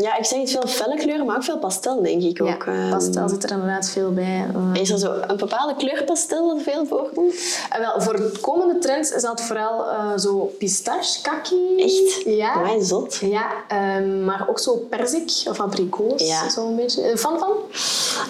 [0.00, 2.48] Ja, ik zeg iets veel felle kleuren, maar ook veel pastel, denk ik ook.
[2.48, 4.46] ja, Ehm, pastel zit er inderdaad veel bij.
[4.74, 7.34] Eh, Is er zo een bepaalde kleur pastel dat veel voorkomt?
[7.70, 11.56] En wel, voor de komende trends is dat vooral eh, zo pistache, kaki.
[11.76, 12.22] Echt?
[12.24, 12.58] Ja.
[12.58, 13.14] Mij zot.
[13.20, 16.26] Ja, ehm, maar ook zo perzik of abrikoos.
[16.28, 16.48] Ja.
[16.48, 17.02] Zo een beetje.
[17.02, 17.52] Eh, Fan van?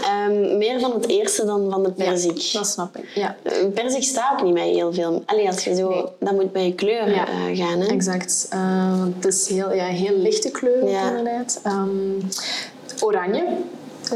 [0.03, 2.39] Ehm, meer van het eerste dan van de perzik.
[2.39, 3.09] Ja, dat snap ik.
[3.15, 3.37] Ja.
[3.43, 5.23] Eh, Perzik staat ook niet bij heel veel.
[5.27, 5.89] Allee, als je zo...
[5.89, 6.05] Nee.
[6.19, 7.27] Dat moet bij je Ja.
[7.29, 7.87] eh, gaan, hè?
[7.87, 8.47] Exact.
[8.51, 11.09] Eh, het is heel, ja, heel lichte kleur Ja.
[11.09, 11.61] inderdaad.
[11.63, 11.89] Ehm,
[13.01, 13.45] oranje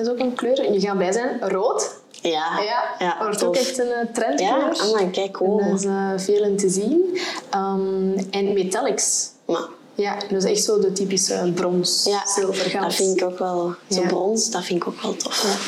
[0.01, 0.73] is ook een kleur.
[0.73, 1.41] Je gaat bij zijn.
[1.41, 1.99] Rood.
[2.23, 2.61] Ja.
[2.61, 4.99] Ja, ja wordt ook echt een eh, trendkleur.
[5.01, 5.59] Ja, kijk, cool.
[5.59, 7.19] Daar is eh, veel in te zien.
[7.51, 9.29] Ehm, en metallics.
[9.47, 12.83] Maar, Ja, dus echt zo de typische brons, ja, zilver, goud.
[12.85, 13.75] dat vind ik ook wel...
[13.91, 14.07] Zo Ja.
[14.07, 15.67] brons, dat vind ik ook wel tof.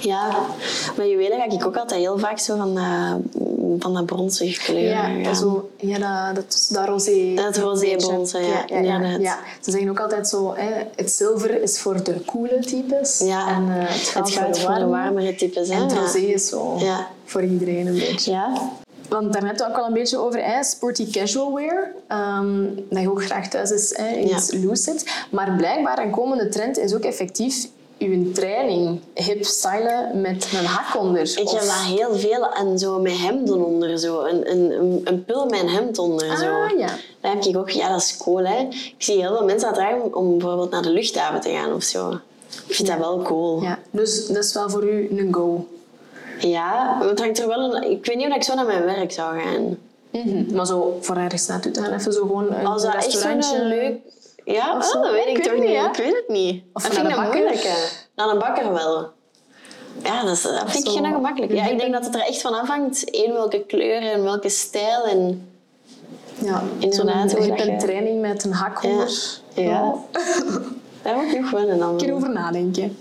[0.00, 0.28] Ja,
[0.96, 3.16] maar juwelen ga ik ook altijd heel vaak zo van dat,
[3.78, 5.36] van dat bronzige kleur Ja, gaan.
[5.36, 7.34] zo, ja dat, dat, dat rosé.
[7.34, 8.06] Dat rosé beetje.
[8.06, 9.38] bronze, ja, ja, ja, ja.
[9.60, 13.18] Ze zeggen ook altijd zo, hè, het zilver is voor de coole types.
[13.24, 14.86] Ja, en eh, het gaat voor de warme.
[14.86, 15.68] warmere types.
[15.68, 15.74] Hè?
[15.74, 15.98] En het Ja.
[16.00, 17.06] rosé is zo Ja.
[17.24, 18.30] voor iedereen een beetje.
[18.30, 18.52] Ja.
[19.08, 21.92] Want daarnet ook al een beetje over hè, sporty casual wear.
[22.08, 25.24] ehm, dat je ook graag thuis is hè, iets loose zit.
[25.30, 27.66] Maar blijkbaar een komende trend is ook effectief
[28.00, 31.22] uw training hip stylen met een hak onder.
[31.38, 33.98] Ik Of- heb dat heel veel en zo met hemden onder.
[33.98, 34.24] Zo.
[34.24, 36.36] Een, een, een, pul met een hemd onder.
[36.36, 36.62] Zo.
[36.62, 36.86] Ah, ja.
[37.20, 37.70] Dat heb ik ook.
[37.70, 38.46] Ja, dat is cool.
[38.46, 38.58] Hè.
[38.70, 41.82] Ik zie heel veel mensen dat dragen om, bijvoorbeeld naar de luchthaven te gaan of
[41.82, 42.10] zo.
[42.66, 43.62] Ik vind dat wel cool.
[43.62, 45.66] Ja, dus dat is wel voor u een go.
[46.38, 47.90] Ja, het hangt er wel een...
[47.90, 49.78] Ik weet niet of ik zo naar mijn werk zou gaan.
[50.10, 50.54] Mhm.
[50.54, 53.66] Maar zo voor ergens naartoe te gaan, even zo gewoon een Als dat echt zo'n
[53.66, 53.96] leuk...
[54.52, 55.76] Ja, oh, dat weet ik, Ik toch niet.
[55.76, 55.84] hè?
[55.86, 56.62] Ik weet het niet.
[56.72, 57.74] Of dat naar vind ik een moeilijke.
[58.14, 59.08] Naar een bakker wel.
[60.02, 61.52] Ja, dat, is, dat vind ik geen gemakkelijk.
[61.52, 63.02] Ja, ik denk dat het er echt van afhangt.
[63.16, 65.04] Eén, welke kleur en welke stijl.
[65.04, 65.48] En
[66.44, 69.06] Ja, Inderdaad, zo'n dat je- training met een hak Ja.
[69.54, 69.94] Ja.
[71.02, 72.14] daar moet ik nog wel een Een keer ander.
[72.14, 72.98] over nadenken.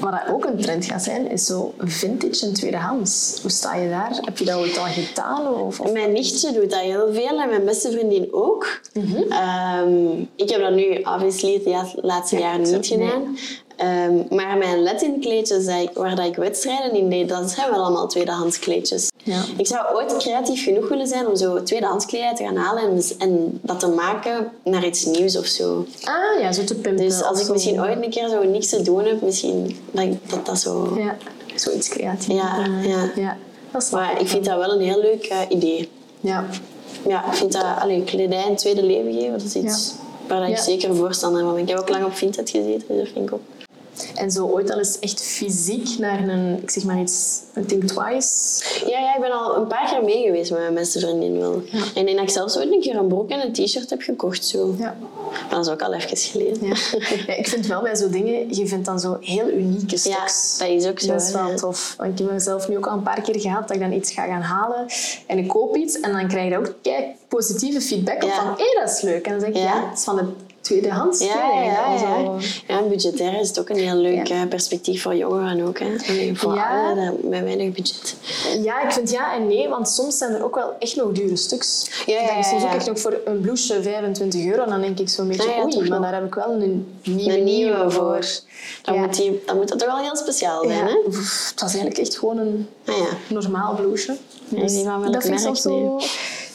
[0.00, 3.38] Wat ook een trend gaat zijn, is zo vintage en tweedehands.
[3.42, 4.18] Hoe sta je daar?
[4.20, 5.46] Heb je dat ooit al gedaan?
[5.54, 8.80] Of, of- Mijn nichtje doet dat heel veel en mijn beste vriendin ook.
[9.28, 13.36] Ehm, ik heb dat nu obviously het ja- laatste Ja, jaar niet gedaan.
[13.78, 17.80] Ehm, maar mijn Latin kleedjes ik- waar dat ik wedstrijden in deed, dat zijn wel
[17.82, 19.08] allemaal tweedehands kleedjes.
[19.22, 19.40] Ja.
[19.56, 23.02] Ik zou ooit creatief genoeg willen zijn om zo tweedehands kledij te gaan halen en,
[23.18, 25.86] en dat te maken naar iets nieuws of zo.
[26.04, 27.04] Ah ja, zo te pimpen.
[27.06, 30.46] Dus als ik misschien ooit een keer zo niks te doen heb, misschien dat dat,
[30.46, 30.96] dat zo...
[30.98, 31.16] Ja,
[31.54, 32.34] zoiets creatiefs.
[32.34, 33.10] Ja, Eh, ja.
[33.16, 33.36] ja.
[33.70, 35.88] Dat snap Maar ik vind dat wel een heel leuk eh, idee.
[36.20, 36.44] Ja.
[37.06, 39.92] Ja, ik vind dat allee, kledij een tweede leven geven, dat is iets
[40.28, 40.62] waar ik Ja.
[40.62, 41.62] zeker voorstander van ben.
[41.62, 43.40] Ik heb ook lang op Vinted gezeten, dus dat vind ik ook.
[44.14, 47.84] En zo ooit al eens echt fysiek naar een, ik zeg maar iets, een Think
[47.84, 48.64] Twice.
[48.86, 51.62] Ja, ja, ik ben al een paar keer mee geweest met mijn beste vriendin wel.
[51.72, 54.00] En ik denk dat ik zelfs ooit een keer een broek en een t-shirt heb
[54.02, 54.44] gekocht.
[54.44, 54.74] Zo.
[54.78, 54.96] Ja.
[55.30, 56.66] Maar dat is ook al even geleden.
[56.66, 56.74] Ja.
[57.26, 60.58] ja, ik vind wel bij zo'n dingen, je vindt dan zo heel unieke stuks.
[60.58, 61.94] dat is ook zo, Dat is wel tof.
[61.98, 64.12] Want ik heb mezelf nu ook al een paar keer gehad dat ik dan iets
[64.12, 64.86] ga gaan halen
[65.26, 68.34] en ik koop iets en dan krijg je ook kijk, positieve feedback op Ja.
[68.34, 69.26] van hé, dat is leuk.
[69.26, 69.62] En dan zeg ik, Ja.
[69.62, 70.24] ja, het is van de
[70.68, 71.92] tweedehands Ja, ja, ja.
[71.92, 71.98] Ja.
[71.98, 72.38] zo.
[72.66, 74.42] ja en budgetair is het ook een heel leuk Ja.
[74.42, 75.78] eh, perspectief voor jongeren ook.
[75.78, 75.86] Hè.
[76.34, 76.94] Voor Ja.
[77.22, 78.16] met weinig budget.
[78.62, 81.36] Ja, ik vind ja en nee, want soms zijn er ook wel echt nog dure
[81.36, 81.90] stuks.
[82.06, 84.64] Ja, ja, Ik denk ja, soms ook echt nog voor een blouseje 25 euro.
[84.64, 87.90] Dan denk ik zo'n beetje, oei, maar daar heb ik wel een nieuwe, Een nieuwe
[87.90, 88.26] voor.
[88.82, 89.00] Dan, Ja.
[89.00, 90.76] moet die, dan moet dat toch wel heel speciaal zijn.
[90.78, 90.84] Ja.
[90.84, 90.98] Hè?
[91.06, 93.34] Het was eigenlijk echt gewoon een Ah, ja.
[93.34, 94.16] normaal blouseje.
[94.48, 96.00] Welk dat vind ik soms zo...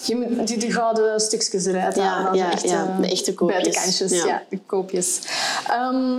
[0.05, 2.25] Je moet die, die gouden stukjes eruit Ja, halen.
[2.25, 3.61] dan ja, de echte koopjes.
[3.61, 4.43] Buitenkantjes, ja.
[4.49, 5.19] De koopjes.
[5.69, 6.17] Ehm,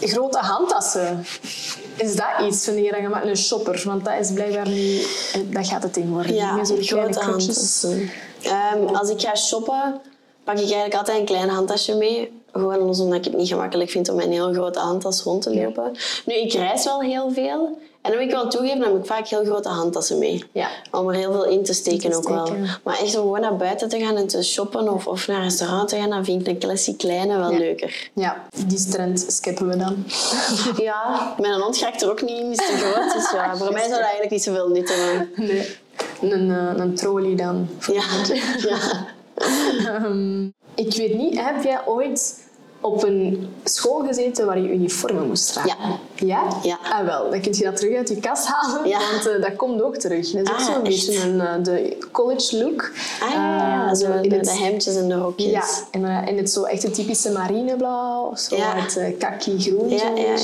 [0.00, 1.24] grote handtassen.
[1.96, 3.82] Is dat iets, vind je maakt een shopper?
[3.86, 4.98] Want dat is blijkbaar nu...
[4.98, 5.04] eh,
[5.50, 6.34] Dat gaat het worden.
[6.34, 8.10] Ja, Niet meer grote handtassen.
[8.42, 10.00] Ehm, als ik ga shoppen,
[10.44, 12.40] pak ik eigenlijk altijd een klein handtasje mee.
[12.52, 15.54] Gewoon omdat ik het niet gemakkelijk vind om met een heel grote handtas rond te
[15.54, 15.96] lopen.
[16.26, 17.78] Nu, ik reis wel heel veel.
[18.02, 20.44] En dan moet ik wel toegeven, dan heb ik vaak heel grote handtassen mee.
[20.52, 20.68] Ja.
[20.90, 22.52] Om er heel veel in te steken, ook wel.
[22.82, 25.42] Maar echt om gewoon naar buiten te gaan en te shoppen of, of naar een
[25.42, 27.58] restaurant te gaan, dan vind ik een classic kleine wel Ja.
[27.58, 28.10] leuker.
[28.14, 30.04] Ja, die trend skippen we dan.
[30.86, 33.12] Ja, mijn hond raakt er ook niet in, is te groot.
[33.12, 35.30] Dus ja, voor mij zou dat eigenlijk niet zoveel nut hebben.
[35.36, 35.76] Nee.
[36.32, 37.68] Een, eh, een trolley dan.
[37.92, 38.02] Ja,
[38.68, 39.06] ja.
[39.86, 42.41] Ehm, ik weet niet, heb jij ooit
[42.82, 45.70] op een school gezeten waar je uniformen moest dragen.
[45.80, 45.98] Ja.
[46.26, 46.42] Ja?
[46.62, 46.78] Ja.
[46.92, 47.30] Ah, wel.
[47.30, 48.98] Dan kun je dat terug uit je kast halen, Ja.
[49.12, 50.30] want eh, dat komt ook terug.
[50.30, 52.90] Dat is ook Ah, zo'n beetje een, eh, de college look.
[53.22, 55.50] Ah, ja, Eh, zo in de, de hemdjes en de rokjes.
[55.50, 58.76] Ja, en in het zo echt het typische marineblauw, of zo Ja.
[58.76, 59.88] het uh, kaki-groen.
[59.88, 60.36] Ja, zo'n ja, ja.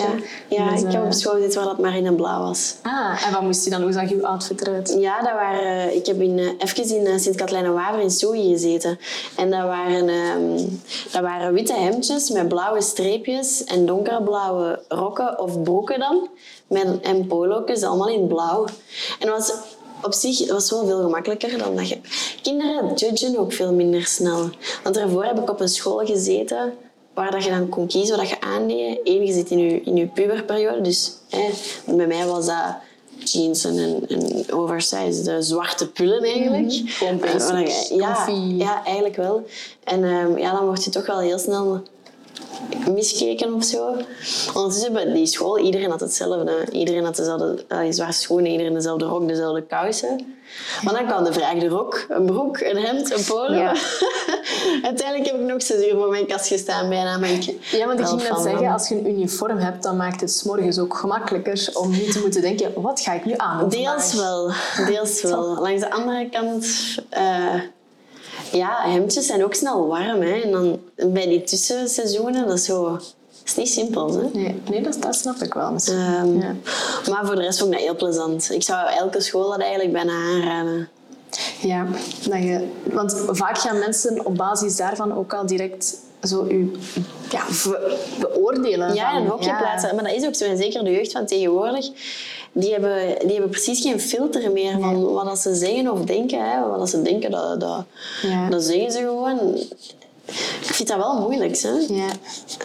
[0.48, 2.74] ja Dus, ik heb op school gezeten waar dat marineblauw was.
[2.82, 3.82] Ah, en wat moest je dan?
[3.82, 4.96] Hoe zag je outfit eruit?
[4.98, 8.98] Ja, dat waren, ik heb in, even in uh, Sint-Katlijne-Waver in Soei gezeten.
[9.36, 10.64] En dat waren, ehm,
[11.12, 16.28] dat waren witte hemdjes met blauwe streepjes en donkerblauwe rokken of broeken dan.
[16.66, 18.64] Met, en polo's, allemaal in blauw.
[19.18, 19.52] En was
[20.02, 21.98] op zich het was wel veel gemakkelijker dan dat je...
[22.42, 24.50] Kinderen judgen ook veel minder snel.
[24.82, 26.72] Want daarvoor heb ik op een school gezeten
[27.14, 29.00] waar dat je dan kon kiezen wat je aandeed.
[29.04, 30.80] Eén, je zit in je, in je puberperiode.
[30.80, 31.48] Dus hè,
[31.94, 32.76] bij mij was dat
[33.24, 36.72] jeans en, en, oversized zwarte pullen eigenlijk.
[36.86, 37.20] Gewoon
[37.90, 38.28] Eh, ja,
[38.66, 39.46] ja, eigenlijk wel.
[39.84, 41.82] En ehm, ja, dan word je toch wel heel snel
[42.94, 43.94] miskeken of zo.
[44.54, 46.66] Ondertussen bij die school, iedereen had hetzelfde.
[46.72, 50.36] Iedereen had dezelfde uh, zwarte schoenen, iedereen dezelfde rok, dezelfde kousen.
[50.82, 53.54] Maar dan kwam de vraag de rok, een broek, een hemd, een polo.
[53.54, 53.74] Ja.
[54.82, 57.18] Uiteindelijk heb ik nog zes uur voor mijn kast gestaan bijna.
[57.18, 60.20] Maar ik, Ja, want ik ging net zeggen, als je een uniform hebt, dan maakt
[60.20, 63.68] het 's morgens ook gemakkelijker om niet te moeten denken, wat ga ik nu aan?
[63.68, 64.52] Deels wel,
[64.86, 65.60] deels wel.
[65.60, 66.66] Langs de andere kant,
[67.08, 67.54] eh,
[68.52, 70.20] ja, hemdjes zijn ook snel warm.
[70.20, 70.40] Hè.
[70.40, 70.80] En dan
[71.12, 72.98] bij die tussenseizoenen, dat is zo...
[73.44, 74.28] Is niet simpel, hè.
[74.32, 76.54] Nee, nee dat, dat snap ik wel Ja.
[77.10, 78.50] Maar voor de rest vond ik dat heel plezant.
[78.50, 80.88] Ik zou elke school dat eigenlijk bijna aanraden.
[81.60, 81.86] Ja,
[82.28, 86.72] dat je, want vaak gaan mensen op basis daarvan ook al direct zo u
[87.30, 88.94] ja, be- beoordelen.
[88.94, 89.58] Ja, een hokje ja.
[89.58, 89.94] plaatsen.
[89.94, 90.44] Maar dat is ook zo.
[90.44, 91.88] En zeker de jeugd van tegenwoordig.
[92.60, 96.50] Die hebben, die hebben precies geen filter meer van wat dat ze zeggen of denken.
[96.50, 96.68] Hè.
[96.68, 97.84] Wat dat ze denken, dat, dat,
[98.22, 98.48] Ja.
[98.48, 99.54] dat zeggen ze gewoon.
[100.60, 101.58] Ik vind dat wel moeilijk.
[101.60, 101.70] Hè?
[101.88, 102.08] Ja.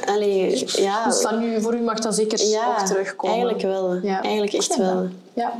[0.06, 1.06] Allee, ja.
[1.08, 3.36] Dus van nu, voor u mag dat zeker ja, ook terugkomen.
[3.36, 3.94] eigenlijk wel.
[4.04, 4.22] Ja.
[4.22, 5.08] Eigenlijk echt wel.
[5.34, 5.54] Ja.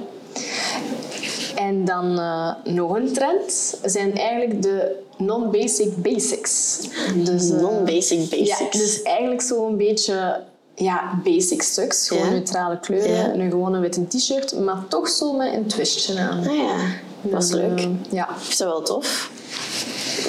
[1.56, 6.80] En dan eh, nog een trend zijn eigenlijk de non-basic basics.
[7.16, 8.60] Dus, eh, Non-basic basics.
[8.60, 10.42] Ja, dus eigenlijk zo'n beetje
[10.76, 12.08] ja, basic stuks.
[12.08, 12.30] Gewoon Ja.
[12.32, 13.12] neutrale kleuren.
[13.16, 13.34] Ja.
[13.34, 16.48] Een gewone witte t-shirt, maar toch zo met een twistje aan.
[16.48, 16.76] Ah ja,
[17.22, 17.80] dat is Dus, leuk.
[17.80, 19.30] eh, ja, vind dat wel tof.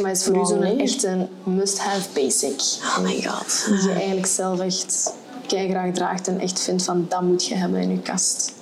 [0.00, 2.60] maar het is voor u zo'n echt een must-have basic.
[2.82, 3.64] Oh my god.
[3.68, 5.12] Die je eigenlijk zelf echt
[5.46, 8.52] graag draagt en echt vindt van dat moet je hebben in je kast.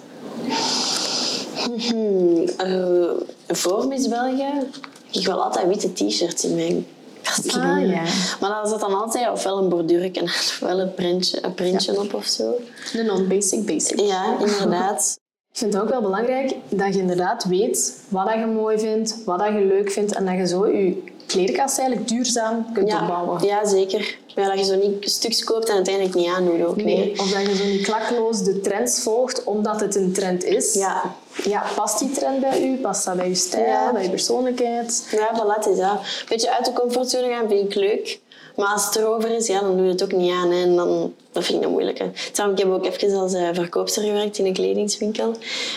[1.88, 3.10] Hmm, eh,
[3.48, 4.66] voor Miss België
[5.10, 6.86] ik wil altijd witte t-shirts in mijn
[7.22, 8.02] kast Ah, ja.
[8.40, 12.14] Maar dan zat dan altijd ofwel een borduurtje aan, ofwel een printje, een printje op
[12.14, 12.54] of zo.
[12.92, 14.00] De non-basic basic.
[14.00, 15.16] Ja, inderdaad.
[15.52, 19.24] Ik vind het ook wel belangrijk dat je inderdaad weet wat dat je mooi vindt,
[19.24, 23.00] wat dat je leuk vindt en dat je zo je kleerkast eigenlijk duurzaam kunt Ja,
[23.00, 23.44] opbouwen.
[23.46, 24.16] ja, zeker.
[24.36, 26.76] Maar dat je zo niet stuks koopt en uiteindelijk niet aandoet ook.
[26.76, 27.18] Nee, Nee.
[27.20, 30.74] of dat je zo niet klakkeloos de trends volgt omdat het een trend is.
[30.74, 31.02] Ja.
[31.44, 32.76] Ja, past die trend bij u?
[32.76, 33.92] Past dat bij je stijl, Ja.
[33.92, 35.08] bij je persoonlijkheid?
[35.10, 35.90] Ja, voilà, is dat.
[35.92, 38.20] Een beetje uit de comfortzone gaan vind ik leuk.
[38.56, 40.50] Maar als het erover is, ja, dan doe je het ook niet aan.
[40.50, 40.62] Hè.
[40.62, 42.10] En dan, dat vind ik een moeilijke.
[42.32, 45.34] Daarom, ik heb ook even als eh, verkoopster gewerkt in een kledingswinkel.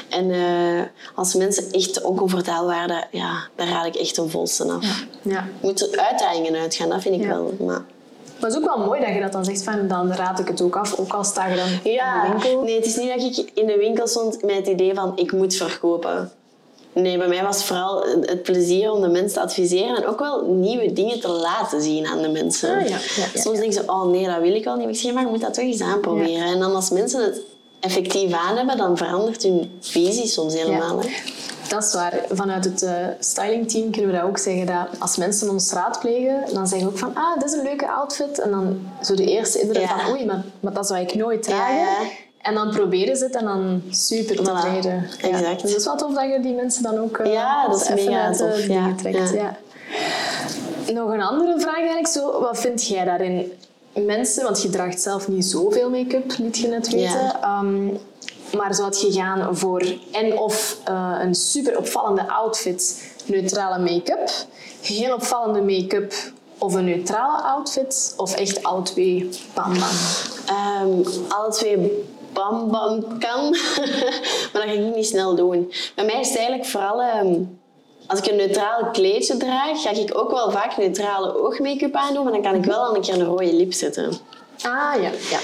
[0.10, 0.82] En eh,
[1.16, 5.06] als mensen echt oncomfortabel waren, ja, daar raad ik echt een volste af.
[5.22, 5.48] Ja.
[5.62, 7.28] Je moet er uitdagingen uitgaan, dat vind ik Ja.
[7.28, 7.54] wel.
[7.60, 7.82] Maar,
[8.40, 10.48] Maar het is ook wel mooi dat je dat dan zegt van dan raad ik
[10.48, 12.62] het ook af, ook al sta je dan in de ja, winkel.
[12.64, 15.32] nee, het is niet dat ik in de winkel stond met het idee van ik
[15.32, 16.32] moet verkopen.
[16.96, 20.20] Nee, bij mij was het vooral het plezier om de mensen te adviseren en ook
[20.20, 22.78] wel nieuwe dingen te laten zien aan de mensen.
[22.78, 22.88] Ah, ja.
[22.90, 22.98] Ja,
[23.34, 24.84] ja, Soms denken ze, oh nee, dat wil ik wel niet.
[24.86, 26.46] Maar ik zeg, maar je moet dat toch eens aanproberen.
[26.46, 27.40] En dan als mensen het
[27.80, 31.00] effectief aan hebben, dan verandert hun visie soms helemaal.
[31.02, 31.08] hè.
[31.70, 32.26] Dat is waar.
[32.32, 34.66] Vanuit het eh, stylingteam kunnen we dat ook zeggen.
[34.66, 37.92] Dat als mensen ons raadplegen, dan zeggen we ook van ah, dit is een leuke
[37.92, 38.40] outfit.
[38.40, 40.00] En dan zo de eerste indruk Ja.
[40.00, 41.76] van oei, maar, maar dat zou ik nooit dragen.
[41.76, 41.98] Ja.
[42.46, 45.06] En dan proberen ze het en dan super tevreden.
[45.06, 45.22] Voilà.
[45.22, 45.62] Exact.
[45.62, 47.88] Dus het is wel tof dat je die mensen dan ook eh, Ja, dat is
[47.88, 48.94] even mega uit tof, ja.
[48.96, 49.34] trekt.
[49.34, 49.58] Ja.
[50.94, 52.08] Nog een andere vraag eigenlijk.
[52.08, 53.52] Zo, wat vind jij daarin?
[53.94, 57.22] Mensen, want je draagt zelf niet zoveel make-up, liet je net weten.
[57.22, 57.42] Ja.
[57.42, 57.86] Ehm,
[58.58, 64.30] maar zou je gaan voor en of eh, een super opvallende outfit, neutrale make-up,
[64.82, 66.14] heel opvallende make-up
[66.58, 69.90] of een neutrale outfit, of echt alle twee bam bam?
[70.46, 73.50] Ehm, alle twee bam bam kan,
[74.52, 75.74] maar dat ga ik niet snel doen.
[75.96, 77.02] Bij mij is het eigenlijk vooral...
[77.02, 77.34] ehm,
[78.08, 82.34] als ik een neutraal kleedje draag, ga ik ook wel vaak neutrale oogmake-up aandoen, maar
[82.34, 84.14] dan kan ik wel al een keer een rode lip zetten.
[84.64, 85.40] Ah ja, ja.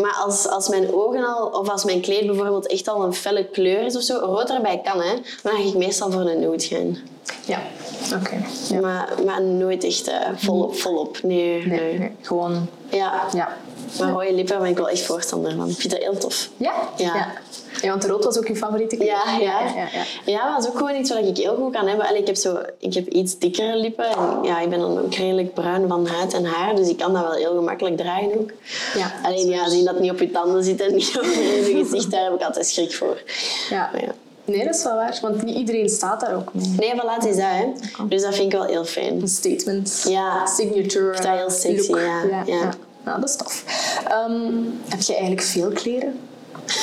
[0.00, 3.44] Maar als, als mijn ogen al, of als mijn kleed bijvoorbeeld echt al een felle
[3.44, 6.64] kleur is of zo, rood erbij kan, hè, dan ga ik meestal voor een nude
[6.64, 6.98] gaan.
[7.46, 7.62] Ja,
[8.20, 8.42] oké.
[8.68, 8.80] Ja.
[8.80, 11.22] Maar, maar nooit echt eh, volop, volop.
[11.22, 11.80] Nee, nee.
[11.80, 12.68] Nee, nee, gewoon...
[12.90, 13.26] Ja.
[13.32, 13.56] Ja.
[13.98, 15.68] Maar rode lippen ben ik wel echt voorstander van.
[15.68, 16.48] Ik vind dat heel tof.
[16.56, 16.72] Ja?
[16.96, 17.14] Ja.
[17.14, 17.32] ja.
[17.82, 19.08] Ja, want rood was ook je favoriete kleur.
[19.08, 19.60] Ja, ja.
[19.60, 20.02] ja, ja.
[20.24, 22.06] Ja, maar dat is ook gewoon iets wat ik heel goed kan hebben.
[22.06, 24.08] Allee, ik, heb zo, ik heb iets dikkere lippen.
[24.08, 26.76] En ja, ik ben dan ook redelijk bruin van huid en haar.
[26.76, 28.50] Dus ik kan dat wel heel gemakkelijk dragen ook.
[28.94, 29.12] Ja.
[29.22, 32.10] Alleen ja, zien dat het niet op je tanden zit en niet op je gezicht,
[32.10, 33.22] daar heb ik altijd schrik voor.
[33.70, 33.90] Ja.
[34.50, 35.18] Nee, dat is wel waar.
[35.22, 36.68] Want niet iedereen staat daar ook mee.
[36.78, 37.44] Nee, voilà, het is dat.
[37.44, 37.66] Hè.
[38.08, 39.20] Dus dat vind ik wel heel fijn.
[39.20, 40.04] Een statement.
[40.08, 40.46] Ja.
[40.46, 41.12] Signature.
[41.12, 42.00] dat heel sexy, look.
[42.00, 42.22] ja.
[42.30, 42.42] ja.
[42.46, 42.70] Ja.
[43.04, 43.64] Nou, dat is tof.
[44.08, 44.52] Ehm,
[44.88, 46.18] heb je eigenlijk veel kleren?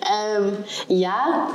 [0.00, 0.48] Ehm,
[0.88, 1.46] ja,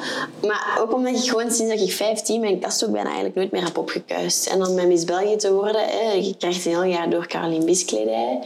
[0.41, 3.51] maar ook omdat ik gewoon sinds dat ik 15 mijn kast ook bijna eigenlijk nooit
[3.51, 4.47] meer heb opgekuist.
[4.47, 7.65] En dan met Miss België te worden, hè, je krijgt een heel jaar door Caroline
[7.65, 8.39] Bis kledij.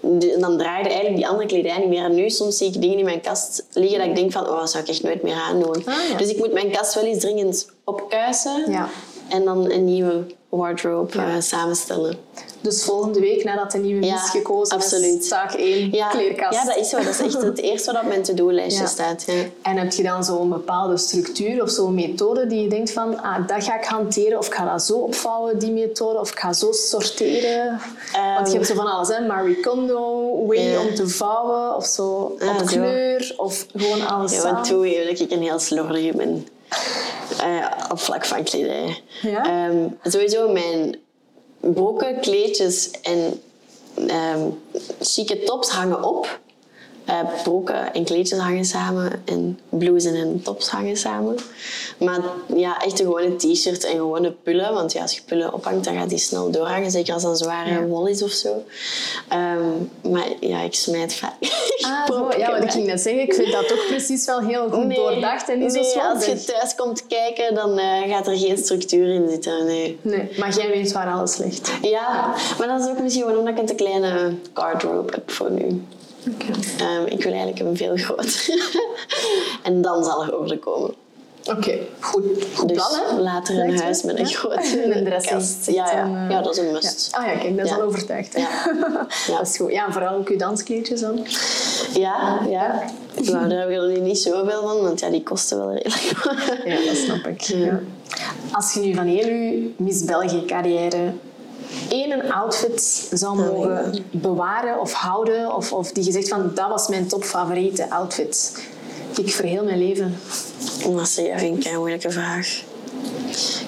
[0.00, 2.04] De- dan draaide eigenlijk die andere kledij niet meer.
[2.04, 4.58] En nu soms zie ik dingen in mijn kast liggen dat ik denk van, oh,
[4.58, 5.76] dat zou ik echt nooit meer aandoen.
[5.86, 6.16] Ah, ja.
[6.16, 8.70] Dus ik moet mijn kast wel eens dringend opkuisen.
[8.70, 8.88] Ja.
[9.28, 12.16] En dan een nieuwe wardrobe eh, samenstellen.
[12.60, 15.22] Dus volgende week, nadat de nieuwe Ja, mis gekozen absoluut.
[15.22, 16.58] is, taak 1, Ja, kleerkast.
[16.58, 16.96] ja, dat is zo.
[16.96, 19.24] Dat is echt het eerste wat op mijn to-do-lijstje staat.
[19.62, 23.46] En heb je dan zo'n bepaalde structuur of zo'n methode die je denkt van, ah,
[23.48, 26.52] dat ga ik hanteren, of ik ga dat zo opvouwen, die methode, of ik ga
[26.52, 27.80] zo sorteren?
[28.36, 29.26] Want je hebt zo van alles, hè?
[29.26, 32.64] Marie Kondo, way om te vouwen, of zo Ah, op zo.
[32.76, 36.46] kleur, of gewoon alles want toegeven dat ik een heel slordige ben.
[37.40, 39.02] Eh, op vlak van kledij.
[39.22, 39.44] Ja?
[39.44, 40.96] Ehm, sowieso mijn
[41.60, 43.40] broeken, kleedjes en
[45.00, 46.40] chique tops hangen op.
[47.08, 51.36] Eh, broeken en kleedjes hangen samen en blouses en tops hangen samen.
[51.98, 52.20] Maar
[52.54, 54.74] ja, echt een gewone t-shirt en gewone pullen.
[54.74, 56.90] Want ja, als je pullen ophangt, dan gaat die snel doorhangen.
[56.90, 57.82] Zeker als dat zware Ja.
[57.82, 58.64] wol is of zo.
[59.28, 61.34] Ehm, maar ja, ik smijt vaak.
[61.80, 62.28] Ah, zo.
[62.38, 65.48] Ja, wat ik ging net zeggen, ik vind dat toch precies wel heel goed doordacht
[65.48, 69.14] en niet nee, zo als je thuis komt kijken, dan eh, gaat er geen structuur
[69.14, 69.66] in zitten.
[69.66, 69.98] Nee.
[70.02, 71.70] Nee, maar jij weet waar alles ligt.
[71.82, 75.50] Ja, maar dat is ook misschien gewoon omdat ik een te kleine wardrobe heb voor
[75.50, 75.82] nu.
[76.78, 78.68] Ehm, ik wil eigenlijk een veel groter.
[79.62, 80.94] en dan zal er orde komen.
[81.56, 83.20] Oké, goed, goed Dus plan, hè?
[83.22, 85.34] later een Lijkt huis met een grote Een dressing.
[85.34, 85.66] kast.
[85.66, 86.04] Ja, ja.
[86.04, 87.08] Eh, ja, dat is een must.
[87.12, 87.18] Ja.
[87.18, 88.32] Ah ja, kijk, dat is al overtuigd.
[89.26, 89.72] Dat is goed.
[89.72, 91.26] Ja, en vooral ook je danskleedjes dan.
[91.94, 92.82] Ja, ja.
[93.22, 96.62] Nou, daar heb ik er niet zoveel van, want ja, die kosten wel redelijk.
[96.64, 97.40] Ja, dat snap ik.
[97.40, 97.80] Ja.
[98.52, 101.12] Als je nu van heel je Miss België carrière
[101.88, 106.88] één outfit zou mogen bewaren of houden, of, of die je zegt van dat was
[106.88, 108.62] mijn topfavoriete outfit,
[109.16, 110.18] ik voor heel mijn leven.
[110.96, 112.62] Dat vind ik een moeilijke vraag.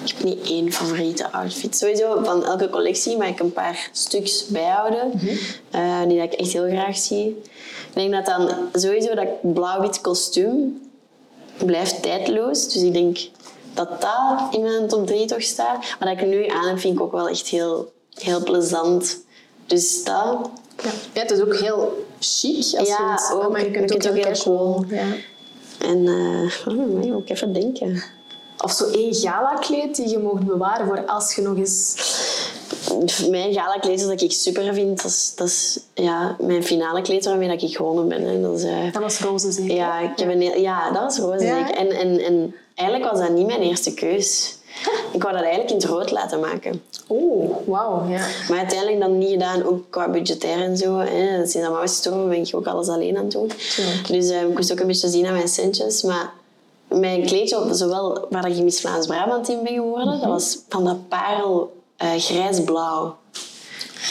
[0.03, 1.77] Ik heb niet één favoriete outfit.
[1.77, 5.11] Sowieso van elke collectie mag ik een paar stuks bijhouden.
[5.71, 7.27] eh, die dat ik echt heel graag zie.
[7.89, 10.81] Ik denk dat dan sowieso dat blauw-wit kostuum
[11.65, 12.73] blijft tijdloos.
[12.73, 13.17] Dus ik denk
[13.73, 15.77] dat dat in mijn top 3 toch staat.
[15.99, 19.19] Maar dat ik nu aan heb, vind ik ook wel echt heel, heel plezant.
[19.65, 20.49] Dus dat...
[20.83, 20.89] Ja.
[21.13, 22.55] ja, het is ook heel chic.
[22.77, 23.51] Als Ja, je het, ook.
[23.51, 24.85] maar je kunt het ook ook heel casual.
[24.87, 25.03] Ja.
[25.79, 28.03] En eh oh, moet ik even denken.
[28.63, 31.95] Of zo één gala-kleed die je mocht bewaren voor als je nog eens...
[33.29, 37.47] Mijn gala-kleed dat ik super vind, dat is, dat is ja, mijn finale kleed waarmee
[37.49, 38.21] dat ik gewonnen ben.
[38.23, 38.41] Hè.
[38.41, 39.75] Dat is, eh, Dat was roze zeker?
[39.75, 41.57] ja, ik heb een, heel- ja, dat was roze Ja?
[41.67, 41.75] zeker.
[41.81, 44.55] En, en, en eigenlijk was dat niet mijn eerste keus.
[45.13, 46.83] Ik wou dat eigenlijk in het rood laten maken.
[47.07, 48.07] Oh, wauw.
[48.09, 48.27] Ja.
[48.49, 50.97] Maar uiteindelijk dan niet gedaan, ook qua budgetair en zo.
[50.97, 51.35] Hè.
[51.35, 53.51] Sinds dat mama is gestorven ben ik ook alles alleen aan het doen.
[53.75, 54.07] Tuurlijk.
[54.07, 56.01] Dus eh, ik moest ook een beetje zien aan mijn centjes.
[56.01, 56.31] Maar
[56.87, 61.07] mijn kleedje, zowel waar ik in Miss Vlaams-Brabant in ben geworden, dat was van dat
[61.07, 63.15] parel eh, grijsblauw.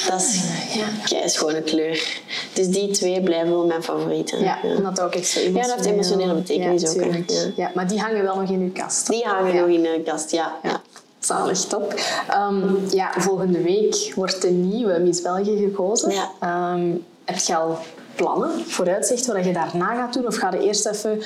[0.08, 0.42] Dat is
[0.74, 0.86] Ja.
[1.18, 1.28] ja.
[1.28, 2.20] schone kleur.
[2.52, 4.40] Dus die twee blijven wel mijn favorieten.
[4.40, 5.76] Ja, omdat dat ook echt zo emotioneel...
[5.76, 7.12] dat heeft emotionele betekenis ja, ook.
[7.26, 7.50] Ja.
[7.56, 9.06] Ja, maar die hangen wel nog in uw kast.
[9.10, 9.60] Die hangen Ja.
[9.60, 10.54] nog in de kast, ja.
[10.62, 10.70] ja.
[10.70, 10.80] Ja,
[11.18, 11.94] zalig, top.
[12.28, 16.10] Ehm, ja, volgende week wordt de nieuwe Miss België gekozen.
[16.12, 16.30] Ja.
[16.40, 16.90] Ehm,
[17.24, 17.78] heb je al
[18.14, 20.26] plannen, vooruitzichten, wat je daarna gaat doen?
[20.26, 21.22] Of ga je eerst even...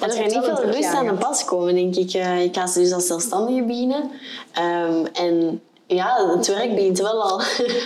[0.00, 2.12] En er gaat niet veel een rust aan de pas komen, denk ik.
[2.12, 4.10] Eh, Ik ga dus als zelfstandige beginnen.
[4.52, 5.60] Ehm, en
[5.94, 7.40] ja, het werk begint wel al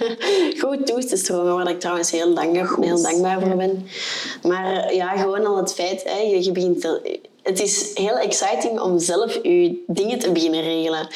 [0.63, 3.87] goed toe te stromen, waar ik trouwens heel, dank, heel dankbaar voor ben.
[4.43, 8.81] Maar ja, gewoon al het feit, hè, je, je begint te- het is heel exciting
[8.81, 11.09] om zelf je dingen te beginnen regelen.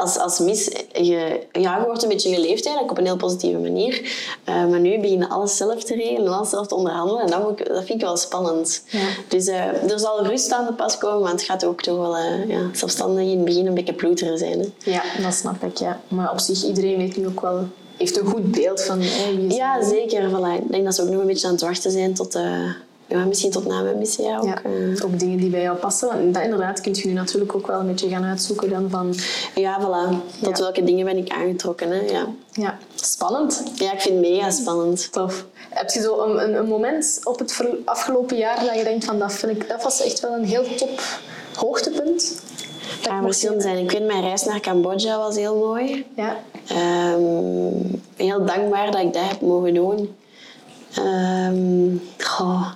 [0.00, 3.58] Als, als mis, je, ja, je wordt een beetje geleefd eigenlijk op een heel positieve
[3.58, 4.12] manier.
[4.44, 7.22] Eh, maar nu begin je alles zelf te regelen en alles zelf te onderhandelen.
[7.22, 8.82] En dat, moet ik- dat vind ik wel spannend.
[8.86, 9.06] Ja.
[9.28, 12.16] Dus eh, er zal rust aan de pas komen, want het gaat ook toch wel
[12.16, 14.58] eh, ja, zelfstandig in het begin een beetje ploeteren zijn.
[14.60, 14.90] Hè.
[14.90, 16.00] Ja, dat snap ik, ja.
[16.08, 17.64] Maar op zich, iedereen weet nu ook wel...
[17.96, 20.30] Heeft een goed beeld van wie is Ja, zeker.
[20.30, 20.62] Voilà.
[20.62, 22.38] Ik denk dat ze ook nog een beetje aan het wachten zijn tot,
[23.08, 24.44] ja, misschien tot na mijn missie ook.
[24.44, 25.04] Ja, eh.
[25.04, 26.32] ook dingen die bij jou passen.
[26.32, 29.14] Dat inderdaad kun je nu natuurlijk ook wel een beetje gaan uitzoeken dan van...
[29.54, 30.40] ja, voilà.
[30.42, 31.90] Tot welke dingen ben ik aangetrokken.
[31.90, 32.00] Hè?
[32.00, 32.26] Ja.
[32.52, 33.62] Ja, spannend.
[33.74, 35.12] ja, ik vind het mega spannend.
[35.12, 35.44] Tof.
[35.68, 39.32] Heb je zo een, een, moment op het afgelopen jaar dat je denkt van dat,
[39.32, 41.00] vind ik, dat was echt wel een heel top
[41.54, 42.42] hoogtepunt?
[43.00, 43.78] Dat Ja, mocht verschillende zijn.
[43.78, 46.06] Ik weet, mijn reis naar Cambodja was heel mooi.
[46.16, 46.36] Ja,
[46.68, 50.16] Ehm, heel dankbaar dat ik dat heb mogen doen.
[50.94, 52.66] Ehm goh.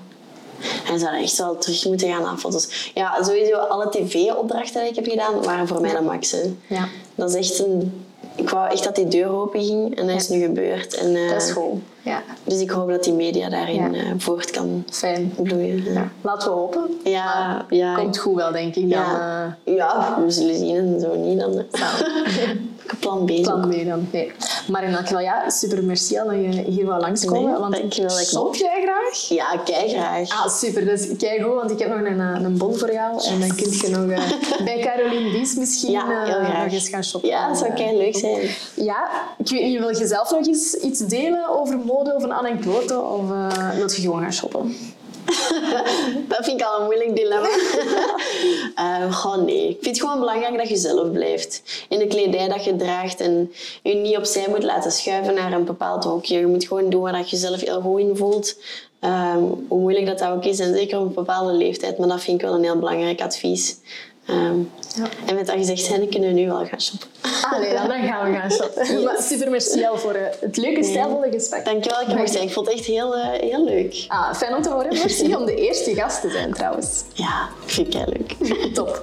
[0.89, 2.91] En zou echt wel terug moeten gaan aan foto's.
[2.95, 6.31] Ja, sowieso alle tv-opdrachten die ik heb gedaan waren voor mij de max.
[6.31, 6.39] hè.
[6.67, 6.89] ja.
[7.15, 8.05] Dat is echt een...
[8.37, 10.95] Ik wou echt dat die deur open ging en dat is nu gebeurd.
[10.95, 11.81] En, eh, dat is goed.
[12.03, 13.99] Ja, Dus ik hoop dat die media daarin Ja.
[14.01, 15.35] eh, voort kan fijn.
[15.37, 15.93] bloeien.
[15.93, 17.01] Ja, Laten we hopen.
[17.05, 17.67] ja.
[17.71, 18.91] ja, Komt goed wel, denk ik.
[18.91, 19.57] Dan, ja.
[19.65, 21.39] eh, ja, we zullen zien en zo niet.
[21.41, 21.65] Dan, eh.
[23.01, 23.43] plan B.
[23.43, 24.09] plan B dan.
[24.13, 24.33] Nee.
[24.69, 27.51] Maar in elk geval, ja, super merci dat je hier wou langskomen.
[27.51, 28.59] Nee, want dankjewel shop mocht.
[28.59, 29.29] jij graag?
[29.29, 30.29] Ja, kijk graag.
[30.31, 30.89] Ah, super.
[30.89, 33.25] Is kijk goed, want ik heb nog een, eh, een bon voor jou.
[33.25, 34.31] En dan kun je nog eh,
[34.67, 36.65] bij Caroline Bies misschien Ja, heel graag.
[36.65, 37.29] nog eens gaan shoppen.
[37.31, 38.41] Ja, dat zou kei leuk zijn.
[38.75, 42.33] Ja, ik weet niet, wil je zelf nog eens iets delen over mode of een
[42.33, 43.01] anekdote?
[43.01, 44.77] Of eh wil je gewoon gaan shoppen?
[46.33, 47.49] Dat vind ik al een moeilijk dilemma.
[48.75, 49.69] Eh, goh, nee.
[49.69, 51.63] Ik vind het gewoon belangrijk dat je zelf blijft.
[51.89, 53.53] In de kledij dat je draagt en
[53.83, 56.39] je niet opzij moet laten schuiven naar een bepaald hokje.
[56.39, 58.57] Je moet gewoon doen waar je jezelf heel goed in voelt.
[59.01, 61.99] Ehm, hoe moeilijk dat, dat ook is, en zeker op een bepaalde leeftijd.
[61.99, 63.77] Maar dat vind ik wel een heel belangrijk advies.
[64.27, 64.59] Ehm,
[64.97, 65.09] Ja.
[65.27, 67.09] En met dat gezegd zijn, kunnen we nu wel gaan shoppen.
[67.21, 69.03] Ah, nee, dan, dan gaan we gaan shoppen.
[69.05, 71.65] Maar super merci al voor eh, het leuke, stijlvolle gesprek.
[71.65, 72.43] Dankjewel ik mocht zijn.
[72.45, 74.05] Ik vond het echt heel, eh, heel leuk.
[74.09, 74.89] Ah, fijn om te horen.
[74.95, 77.03] Merci om de eerste gast te zijn, trouwens.
[77.13, 78.55] Ja, vind ik heel leuk.
[78.75, 79.03] Top.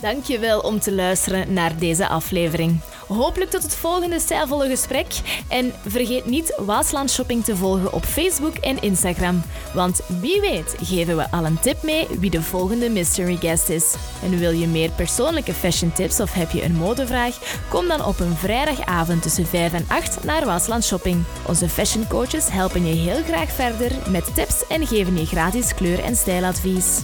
[0.00, 2.80] Dankjewel om te luisteren naar deze aflevering.
[3.08, 5.06] Hopelijk tot het volgende stijlvolle gesprek.
[5.48, 9.42] En vergeet niet Waasland Shopping te volgen op Facebook en Instagram.
[9.74, 13.94] Want wie weet geven we al een tip mee wie de volgende mystery guest is.
[14.22, 17.62] En wil je meer persoonlijke fashion tips of heb je een modevraag?
[17.68, 21.24] Kom dan op een vrijdagavond tussen 5 en 8 naar Waasland Shopping.
[21.46, 26.04] Onze fashion coaches helpen je heel graag verder met tips en geven je gratis kleur-
[26.04, 27.00] en stijladvies.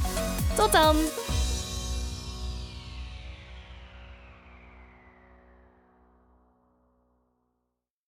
[0.57, 1.24] Tot dan!